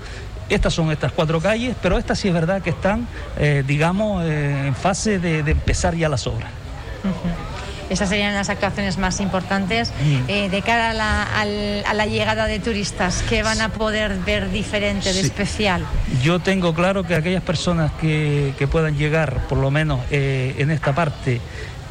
Estas 0.50 0.74
son 0.74 0.91
estas 0.91 1.12
cuatro 1.12 1.39
calles, 1.39 1.75
pero 1.82 1.98
estas 1.98 2.20
sí 2.20 2.27
es 2.27 2.34
verdad 2.34 2.62
que 2.62 2.72
están, 2.72 3.08
digamos, 3.68 4.25
en 4.25 4.75
fase 4.75 5.20
de, 5.20 5.39
empezar 5.39 5.96
ya 5.96 6.10
las 6.10 6.25
obras. 6.27 6.50
Esas 7.89 8.10
serían 8.10 8.36
las 8.36 8.50
actuaciones 8.50 8.98
más 9.00 9.20
importantes 9.20 9.91
mm. 9.91 10.29
eh, 10.29 10.50
de 10.50 10.62
cara 10.62 10.91
a 10.91 11.94
la, 11.94 12.06
llegada 12.06 12.46
de 12.46 12.60
turistas. 12.60 13.24
¿Qué 13.27 13.41
van 13.41 13.62
a 13.62 13.70
poder 13.70 14.15
ver 14.20 14.51
diferente, 14.51 15.12
de 15.12 15.22
especial? 15.22 15.84
Yo 16.22 16.39
tengo 16.39 16.74
claro 16.74 17.03
que 17.03 17.15
aquellas 17.15 17.41
personas 17.41 17.91
que, 18.00 18.68
puedan 18.72 18.96
llegar, 18.96 19.48
por 19.48 19.58
lo 19.58 19.72
menos 19.72 20.01
eh, 20.12 20.56
en 20.60 20.70
esta 20.70 20.94
parte, 20.94 21.41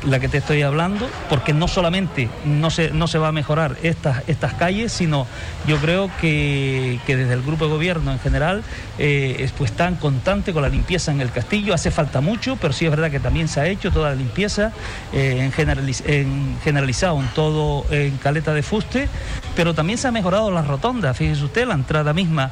la 0.05 0.21
que 0.21 0.29
te 0.29 0.39
estoy 0.39 0.63
hablando, 0.63 1.09
porque 1.29 1.53
no 1.53 1.67
solamente 1.67 2.29
no 2.45 2.71
se, 2.71 2.91
no 2.91 3.09
se 3.09 3.19
va 3.19 3.29
a 3.29 3.33
mejorar 3.33 3.77
estas, 3.83 4.23
estas 4.29 4.55
calles, 4.55 4.93
sino 4.93 5.27
yo 5.67 5.79
creo 5.79 6.11
que, 6.21 7.01
desde 7.07 7.33
el 7.33 7.43
grupo 7.43 7.65
de 7.65 7.71
gobierno 7.73 8.13
en 8.13 8.21
general 8.21 8.63
eh, 8.99 9.49
pues 9.59 9.73
están 9.73 9.97
constantes 9.97 10.55
con 10.55 10.63
la 10.63 10.69
limpieza 10.69 11.11
en 11.11 11.21
el 11.21 11.31
castillo, 11.31 11.75
hace 11.75 11.91
falta 11.91 12.21
mucho, 12.21 12.57
pero 12.57 12.73
sí 12.73 12.85
es 12.85 12.91
verdad 12.91 13.11
que 13.11 13.21
también 13.21 13.49
se 13.49 13.61
ha 13.61 13.67
hecho 13.67 13.91
toda 13.91 14.11
la 14.11 14.17
limpieza 14.17 14.73
eh, 15.13 15.51
en, 15.57 16.59
generalizado 16.63 17.21
en 17.21 17.29
todo 17.29 17.85
en 17.91 18.17
Caleta 18.19 18.55
de 18.55 18.63
Fuste, 18.63 19.09
pero 19.57 19.75
también 19.75 19.99
se 19.99 20.09
ha 20.09 20.13
mejorado 20.13 20.51
la 20.51 20.63
rotonda, 20.63 21.13
fíjese 21.15 21.45
usted, 21.45 21.67
la 21.67 21.75
entrada 21.75 22.13
misma 22.13 22.51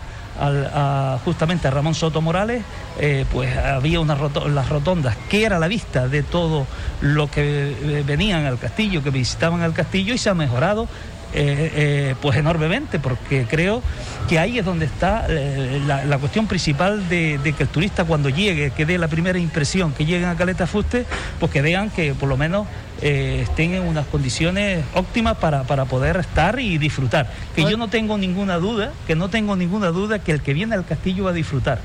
justamente 1.24 1.68
a 1.68 1.70
Ramón 1.70 1.94
Soto 1.94 2.20
Morales, 2.20 2.62
eh, 2.98 3.24
pues 3.32 3.56
había 3.56 4.00
unas 4.00 4.18
las 4.48 4.68
rotondas 4.68 5.16
que 5.28 5.44
era 5.44 5.58
la 5.58 5.68
vista 5.68 6.08
de 6.08 6.22
todo 6.22 6.66
lo 7.00 7.30
que 7.30 7.70
eh, 7.70 8.04
venían 8.06 8.46
al 8.46 8.58
castillo, 8.58 9.02
que 9.02 9.10
visitaban 9.10 9.62
al 9.62 9.72
castillo 9.72 10.14
y 10.14 10.18
se 10.18 10.30
ha 10.30 10.34
mejorado 10.34 10.88
eh, 11.32 12.14
pues 12.20 12.36
enormemente, 12.36 12.98
porque 12.98 13.46
creo 13.48 13.82
que 14.28 14.38
ahí 14.38 14.58
es 14.58 14.64
donde 14.64 14.86
está 14.86 15.26
la, 15.28 16.18
cuestión 16.18 16.46
principal 16.46 17.08
de, 17.08 17.38
que 17.56 17.62
el 17.62 17.68
turista 17.68 18.04
cuando 18.04 18.28
llegue, 18.28 18.70
que 18.70 18.86
dé 18.86 18.98
la 18.98 19.08
primera 19.08 19.38
impresión, 19.38 19.92
que 19.92 20.04
lleguen 20.04 20.28
a 20.28 20.36
Caleta 20.36 20.66
Fuste, 20.66 21.04
pues 21.38 21.52
que 21.52 21.62
vean 21.62 21.90
que 21.90 22.14
por 22.14 22.28
lo 22.28 22.36
menos 22.36 22.66
eh, 23.02 23.40
estén 23.42 23.74
en 23.74 23.82
unas 23.82 24.06
condiciones 24.06 24.82
óptimas 24.94 25.36
para, 25.36 25.64
poder 25.84 26.16
estar 26.16 26.58
y 26.58 26.78
disfrutar. 26.78 27.30
Que 27.54 27.62
yo 27.62 27.76
no 27.76 27.88
tengo 27.88 28.16
ninguna 28.16 28.56
duda, 28.56 28.92
que 29.06 29.14
no 29.14 29.28
tengo 29.28 29.54
ninguna 29.54 29.88
duda 29.88 30.18
que 30.18 30.32
el 30.32 30.40
que 30.40 30.54
viene 30.54 30.74
al 30.74 30.86
castillo 30.86 31.24
va 31.24 31.30
a 31.30 31.34
disfrutar, 31.34 31.78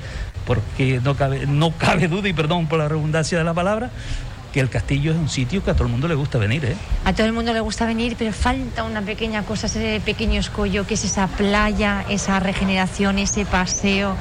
porque 0.45 1.01
no 1.03 1.15
cabe, 1.15 1.45
no 1.48 1.71
cabe 1.77 2.07
duda, 2.07 2.29
y 2.29 2.33
perdón 2.33 2.67
por 2.67 2.79
la 2.79 2.88
redundancia 2.88 3.38
de 3.38 3.43
la 3.43 3.53
palabra, 3.53 3.89
que 4.51 4.60
el 4.60 4.70
castillo 4.70 5.12
es 5.12 5.17
un 5.17 5.30
sitio 5.30 5.63
que 5.63 5.71
a 5.71 5.73
todo 5.73 5.86
el 5.86 5.91
mundo 5.91 6.08
le 6.08 6.15
gusta 6.15 6.38
venir. 6.38 6.65
¿eh? 6.65 6.76
A 7.06 7.13
todo 7.13 7.26
el 7.26 7.34
mundo 7.34 7.54
le 7.54 7.60
gusta 7.62 7.86
venir, 7.86 8.15
pero 8.17 8.34
falta 8.34 8.84
una 8.84 9.02
pequeña 9.02 9.43
cosa, 9.43 9.67
ese 9.67 10.02
pequeño 10.04 10.39
escollo, 10.39 10.86
que 10.86 10.95
es 10.95 11.06
esa 11.06 11.28
playa, 11.28 12.06
esa 12.10 12.39
regeneración, 12.39 13.19
ese 13.19 13.45
paseo, 13.45 14.15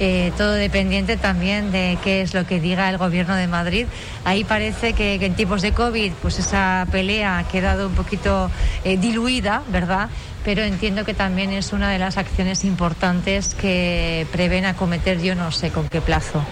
eh, 0.00 0.32
todo 0.36 0.52
dependiente 0.52 1.16
también 1.16 1.70
de 1.70 1.98
qué 2.02 2.22
es 2.22 2.34
lo 2.34 2.46
que 2.46 2.60
diga 2.60 2.88
el 2.88 2.98
gobierno 2.98 3.34
de 3.36 3.46
Madrid. 3.46 3.86
Ahí 4.24 4.44
parece 4.44 4.94
que, 4.94 5.14
en 5.14 5.34
tiempos 5.34 5.62
de 5.62 5.72
COVID, 5.72 6.12
pues 6.22 6.38
esa 6.38 6.86
pelea 6.90 7.38
ha 7.38 7.48
quedado 7.48 7.88
un 7.88 7.94
poquito 7.94 8.50
eh, 8.84 8.96
diluida, 8.96 9.62
¿verdad? 9.68 10.08
pero 10.44 10.62
entiendo 10.62 11.06
que 11.06 11.14
también 11.14 11.52
es 11.52 11.72
una 11.72 11.90
de 11.90 11.98
las 11.98 12.18
acciones 12.18 12.64
importantes 12.64 13.54
que 13.54 14.26
prevén 14.30 14.66
acometer 14.66 15.20
yo 15.22 15.34
no 15.34 15.50
sé 15.50 15.70
con 15.70 15.88
qué 15.88 16.02
plazo. 16.02 16.44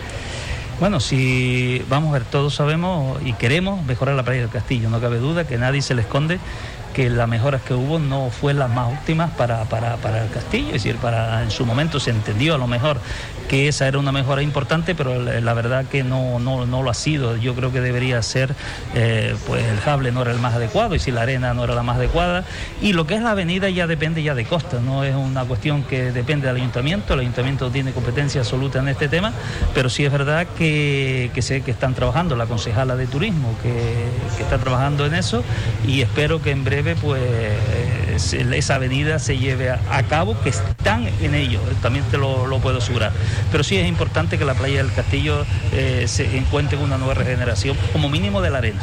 Bueno, 0.81 0.99
si 0.99 1.85
vamos 1.89 2.11
a 2.11 2.15
ver, 2.15 2.25
todos 2.25 2.55
sabemos 2.55 3.19
y 3.25 3.35
queremos 3.35 3.85
mejorar 3.85 4.17
la 4.17 4.25
playa 4.25 4.41
del 4.41 4.51
castillo, 4.51 4.91
no 4.91 5.01
cabe 5.01 5.19
duda 5.19 5.47
que 5.47 5.57
nadie 5.57 5.81
se 5.81 5.95
le 5.95 6.03
esconde 6.03 6.41
que 6.95 7.11
las 7.11 7.29
mejoras 7.29 7.63
que 7.63 7.75
hubo 7.75 7.99
no 7.99 8.31
fue 8.31 8.55
las 8.55 8.71
más 8.71 8.93
óptimas 8.93 9.31
para, 9.33 9.65
para, 9.65 9.97
para, 9.97 10.23
el 10.23 10.31
castillo, 10.31 10.69
es 10.69 10.75
decir, 10.75 10.97
para 10.97 11.43
en 11.43 11.51
su 11.51 11.67
momento 11.67 12.01
se 12.01 12.11
entendió 12.11 12.55
a 12.55 12.59
lo 12.59 12.67
mejor 12.67 12.99
que 13.49 13.69
esa 13.69 13.87
era 13.87 13.99
una 13.99 14.13
mejora 14.13 14.43
importante, 14.43 14.95
pero 14.95 15.21
la 15.21 15.55
verdad 15.55 15.85
que 15.85 16.03
no, 16.05 16.39
no, 16.39 16.65
no 16.65 16.83
lo 16.83 16.91
ha 16.91 16.95
sido. 16.95 17.37
Yo 17.37 17.55
creo 17.55 17.73
que 17.73 17.81
debería 17.81 18.23
ser, 18.23 18.55
eh, 18.95 19.35
pues 19.47 19.65
el 19.65 19.79
cable 19.81 20.11
no 20.11 20.23
era 20.23 20.33
el 20.33 20.39
más 20.39 20.55
adecuado 20.55 20.95
y 20.95 20.99
si 20.99 21.11
la 21.11 21.23
arena 21.23 21.53
no 21.53 21.65
era 21.65 21.75
la 21.75 21.83
más 21.83 21.97
adecuada. 21.97 22.45
Y 22.81 22.93
lo 22.95 23.07
que 23.07 23.15
es 23.15 23.23
la 23.23 23.33
avenida 23.33 23.69
ya 23.69 23.87
depende 23.87 24.23
ya 24.23 24.35
de 24.35 24.45
costa, 24.45 24.81
no 24.81 25.05
es 25.05 25.15
una 25.15 25.45
cuestión 25.45 25.83
que 25.83 26.13
depende 26.13 26.47
del 26.47 26.57
ayuntamiento, 26.57 27.15
el 27.15 27.21
ayuntamiento 27.21 27.71
tiene 27.71 27.93
competencia 27.93 28.41
absoluta 28.41 28.79
en 28.79 28.89
este 28.89 29.09
tema, 29.09 29.33
pero 29.75 29.91
sí 29.91 30.05
es 30.05 30.13
verdad 30.13 30.47
que, 30.57 31.31
que 31.35 31.43
sé 31.43 31.63
que 31.63 31.71
están 31.71 31.95
trabajando, 31.95 32.37
la 32.37 32.47
concejala 32.47 32.97
de 32.97 33.07
turismo 33.07 33.55
que, 33.63 33.73
que 34.37 34.43
está 34.43 34.59
trabajando 34.59 35.05
en 35.07 35.15
eso 35.15 35.45
y 35.87 36.01
espero 36.01 36.41
que 36.41 36.51
en 36.51 36.65
breve 36.65 36.82
pues 37.01 37.23
esa 38.13 38.75
avenida 38.75 39.19
se 39.19 39.39
lleve 39.39 39.71
a, 39.71 40.03
cabo, 40.09 40.37
que 40.43 40.51
están 40.51 41.09
en 41.21 41.35
ello, 41.35 41.61
también 41.81 42.05
te 42.11 42.19
lo, 42.19 42.47
lo 42.47 42.59
puedo 42.59 42.79
asegurar 42.79 43.13
pero 43.51 43.65
sí 43.65 43.77
es 43.77 43.89
importante 43.89 44.39
que 44.39 44.45
la 44.45 44.55
playa 44.55 44.79
del 44.79 44.93
Castillo 44.93 45.45
eh, 45.73 46.05
se 46.07 46.37
encuentre 46.37 46.79
una 46.79 46.99
nueva 46.99 47.15
regeneración, 47.15 47.77
como 47.93 48.09
mínimo 48.09 48.41
de 48.41 48.51
la 48.51 48.59
arena. 48.59 48.81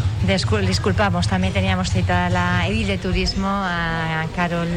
disculpamos, 0.65 1.27
también 1.27 1.53
teníamos 1.53 1.89
citada 1.89 2.29
la 2.29 2.67
edil 2.67 2.87
de 2.87 2.97
turismo, 2.97 3.47
a 3.47 4.25
Carol, 4.35 4.67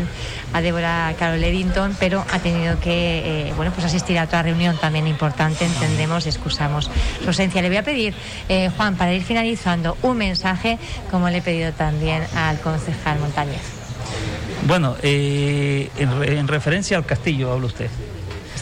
a 0.52 0.60
Débora 0.60 1.14
Carol 1.18 1.42
Eddington, 1.42 1.96
pero 1.98 2.24
ha 2.30 2.38
tenido 2.38 2.78
que 2.80 3.48
eh, 3.48 3.52
bueno, 3.56 3.72
pues 3.72 3.86
asistir 3.86 4.18
a 4.18 4.24
otra 4.24 4.42
reunión 4.42 4.76
también 4.78 5.06
importante, 5.06 5.64
entendemos 5.64 6.26
y 6.26 6.28
excusamos 6.28 6.90
su 7.20 7.26
ausencia. 7.26 7.62
Le 7.62 7.68
voy 7.68 7.78
a 7.78 7.82
pedir, 7.82 8.14
eh, 8.48 8.70
Juan, 8.76 8.96
para 8.96 9.12
ir 9.12 9.22
finalizando, 9.22 9.96
un 10.02 10.18
mensaje, 10.18 10.78
como 11.10 11.28
le 11.28 11.38
he 11.38 11.42
pedido 11.42 11.72
también 11.72 12.22
al 12.36 12.58
concejal 12.60 13.18
Montañez. 13.18 13.82
Bueno, 14.66 14.96
en, 15.02 15.90
en 15.98 16.48
referencia 16.48 16.96
al 16.96 17.04
castillo, 17.04 17.52
habla 17.52 17.66
usted. 17.66 17.90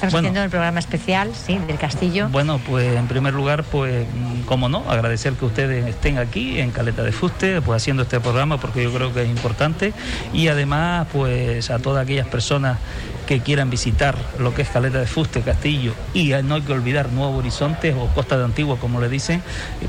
Estamos 0.06 0.14
haciendo 0.14 0.42
el 0.42 0.48
programa 0.48 0.80
especial, 0.80 1.30
sí, 1.34 1.58
del 1.58 1.76
Castillo. 1.76 2.30
Bueno, 2.30 2.58
pues 2.66 2.96
en 2.96 3.06
primer 3.06 3.34
lugar, 3.34 3.64
pues, 3.64 4.06
como 4.46 4.70
no, 4.70 4.82
agradecer 4.88 5.34
que 5.34 5.44
ustedes 5.44 5.86
estén 5.86 6.16
aquí 6.16 6.58
en 6.58 6.70
Caleta 6.70 7.02
de 7.02 7.12
Fuste, 7.12 7.60
pues 7.60 7.82
haciendo 7.82 8.04
este 8.04 8.18
programa, 8.18 8.58
porque 8.58 8.82
yo 8.82 8.90
creo 8.94 9.12
que 9.12 9.24
es 9.24 9.28
importante. 9.28 9.92
Y 10.32 10.48
además, 10.48 11.06
pues 11.12 11.70
a 11.70 11.80
todas 11.80 12.02
aquellas 12.02 12.26
personas 12.28 12.78
que 13.26 13.40
quieran 13.40 13.68
visitar 13.68 14.16
lo 14.38 14.54
que 14.54 14.62
es 14.62 14.70
Caleta 14.70 15.00
de 15.00 15.06
Fuste, 15.06 15.42
Castillo, 15.42 15.92
y 16.14 16.32
no 16.44 16.54
hay 16.54 16.62
que 16.62 16.72
olvidar 16.72 17.12
Nuevo 17.12 17.36
Horizonte 17.36 17.92
o 17.92 18.06
Costa 18.14 18.38
de 18.38 18.44
Antigua, 18.44 18.78
como 18.80 19.02
le 19.02 19.10
dicen, 19.10 19.42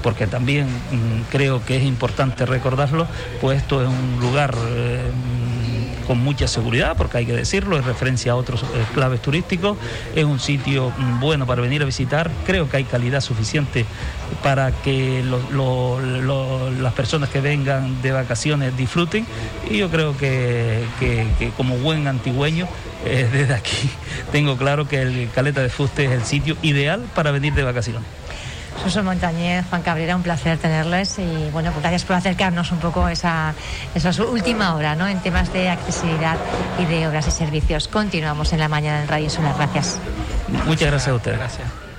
porque 0.04 0.28
también 0.28 0.65
mm, 0.67 1.32
creo 1.32 1.63
que 1.63 1.78
es 1.78 1.84
importante 1.84 2.45
recordarlo, 2.45 3.08
pues 3.39 3.60
esto 3.60 3.82
es 3.82 3.88
un 3.88 4.19
lugar... 4.19 4.54
Eh, 4.58 5.00
con 6.12 6.19
mucha 6.19 6.45
seguridad, 6.45 6.97
porque 6.97 7.19
hay 7.19 7.26
que 7.26 7.32
decirlo, 7.32 7.78
es 7.78 7.86
referencia 7.86 8.34
a 8.34 8.36
otros 8.36 8.63
eh, 8.63 8.65
claves 8.93 9.21
turísticos, 9.21 9.78
es 10.13 10.26
un 10.26 10.41
sitio 10.41 10.89
mm, 10.89 11.21
bueno 11.21 11.47
para 11.47 11.62
venir 11.62 11.82
a 11.84 11.86
visitar, 11.86 12.30
creo 12.45 12.69
que 12.69 12.76
hay 12.76 12.84
calidad 12.84 13.21
suficiente 13.21 13.86
para 14.43 14.74
que 14.74 15.24
las 16.82 16.93
personas 16.95 17.30
que 17.30 17.39
vengan 17.39 18.02
de 18.02 18.12
vacaciones 18.12 18.76
disfruten. 18.76 19.26
Y 19.69 19.78
yo 19.78 19.89
creo 19.89 20.17
que, 20.17 20.84
como 21.56 21.78
buen 21.78 22.06
antigüeño, 22.08 22.67
eh, 23.06 23.30
desde 23.32 23.54
aquí 23.54 23.89
tengo 24.34 24.58
claro 24.58 24.89
que 24.89 25.02
el 25.02 25.30
Caleta 25.34 25.62
de 25.62 25.69
Fuste 25.69 26.08
es 26.08 26.12
el 26.12 26.26
sitio 26.26 26.58
ideal 26.62 27.06
para 27.15 27.32
venir 27.32 27.54
de 27.54 27.63
vacaciones. 27.63 28.21
Suso 28.84 29.04
Montañez, 29.04 29.66
Juan 29.70 29.82
Cabrera, 29.82 30.16
un 30.16 30.24
placer 30.24 30.58
tenerles 30.58 31.20
y 31.20 31.50
bueno, 31.52 31.72
pues 31.72 31.82
gracias 31.82 32.04
por 32.04 32.16
acercarnos 32.16 32.72
un 32.72 32.80
poco 32.80 33.06
a 33.06 33.12
esa, 33.12 33.54
esa 33.94 34.10
última 34.24 34.76
hora 34.76 34.96
¿no? 34.96 35.08
en 35.08 35.20
temas 35.20 35.52
de 35.54 35.70
accesibilidad 35.70 36.38
y 36.80 36.86
de 36.86 37.08
obras 37.08 37.28
y 37.28 37.32
servicios. 37.32 37.88
Continuamos 37.88 38.54
en 38.54 38.60
la 38.60 38.68
mañana 38.68 39.02
en 39.02 39.08
Radio 39.08 39.26
Insular. 39.26 39.56
Gracias. 39.56 40.00
Muchas 40.66 40.90
gracias 40.90 41.08
a 41.08 41.16
usted. 41.16 41.34
Gracias. 41.38 41.90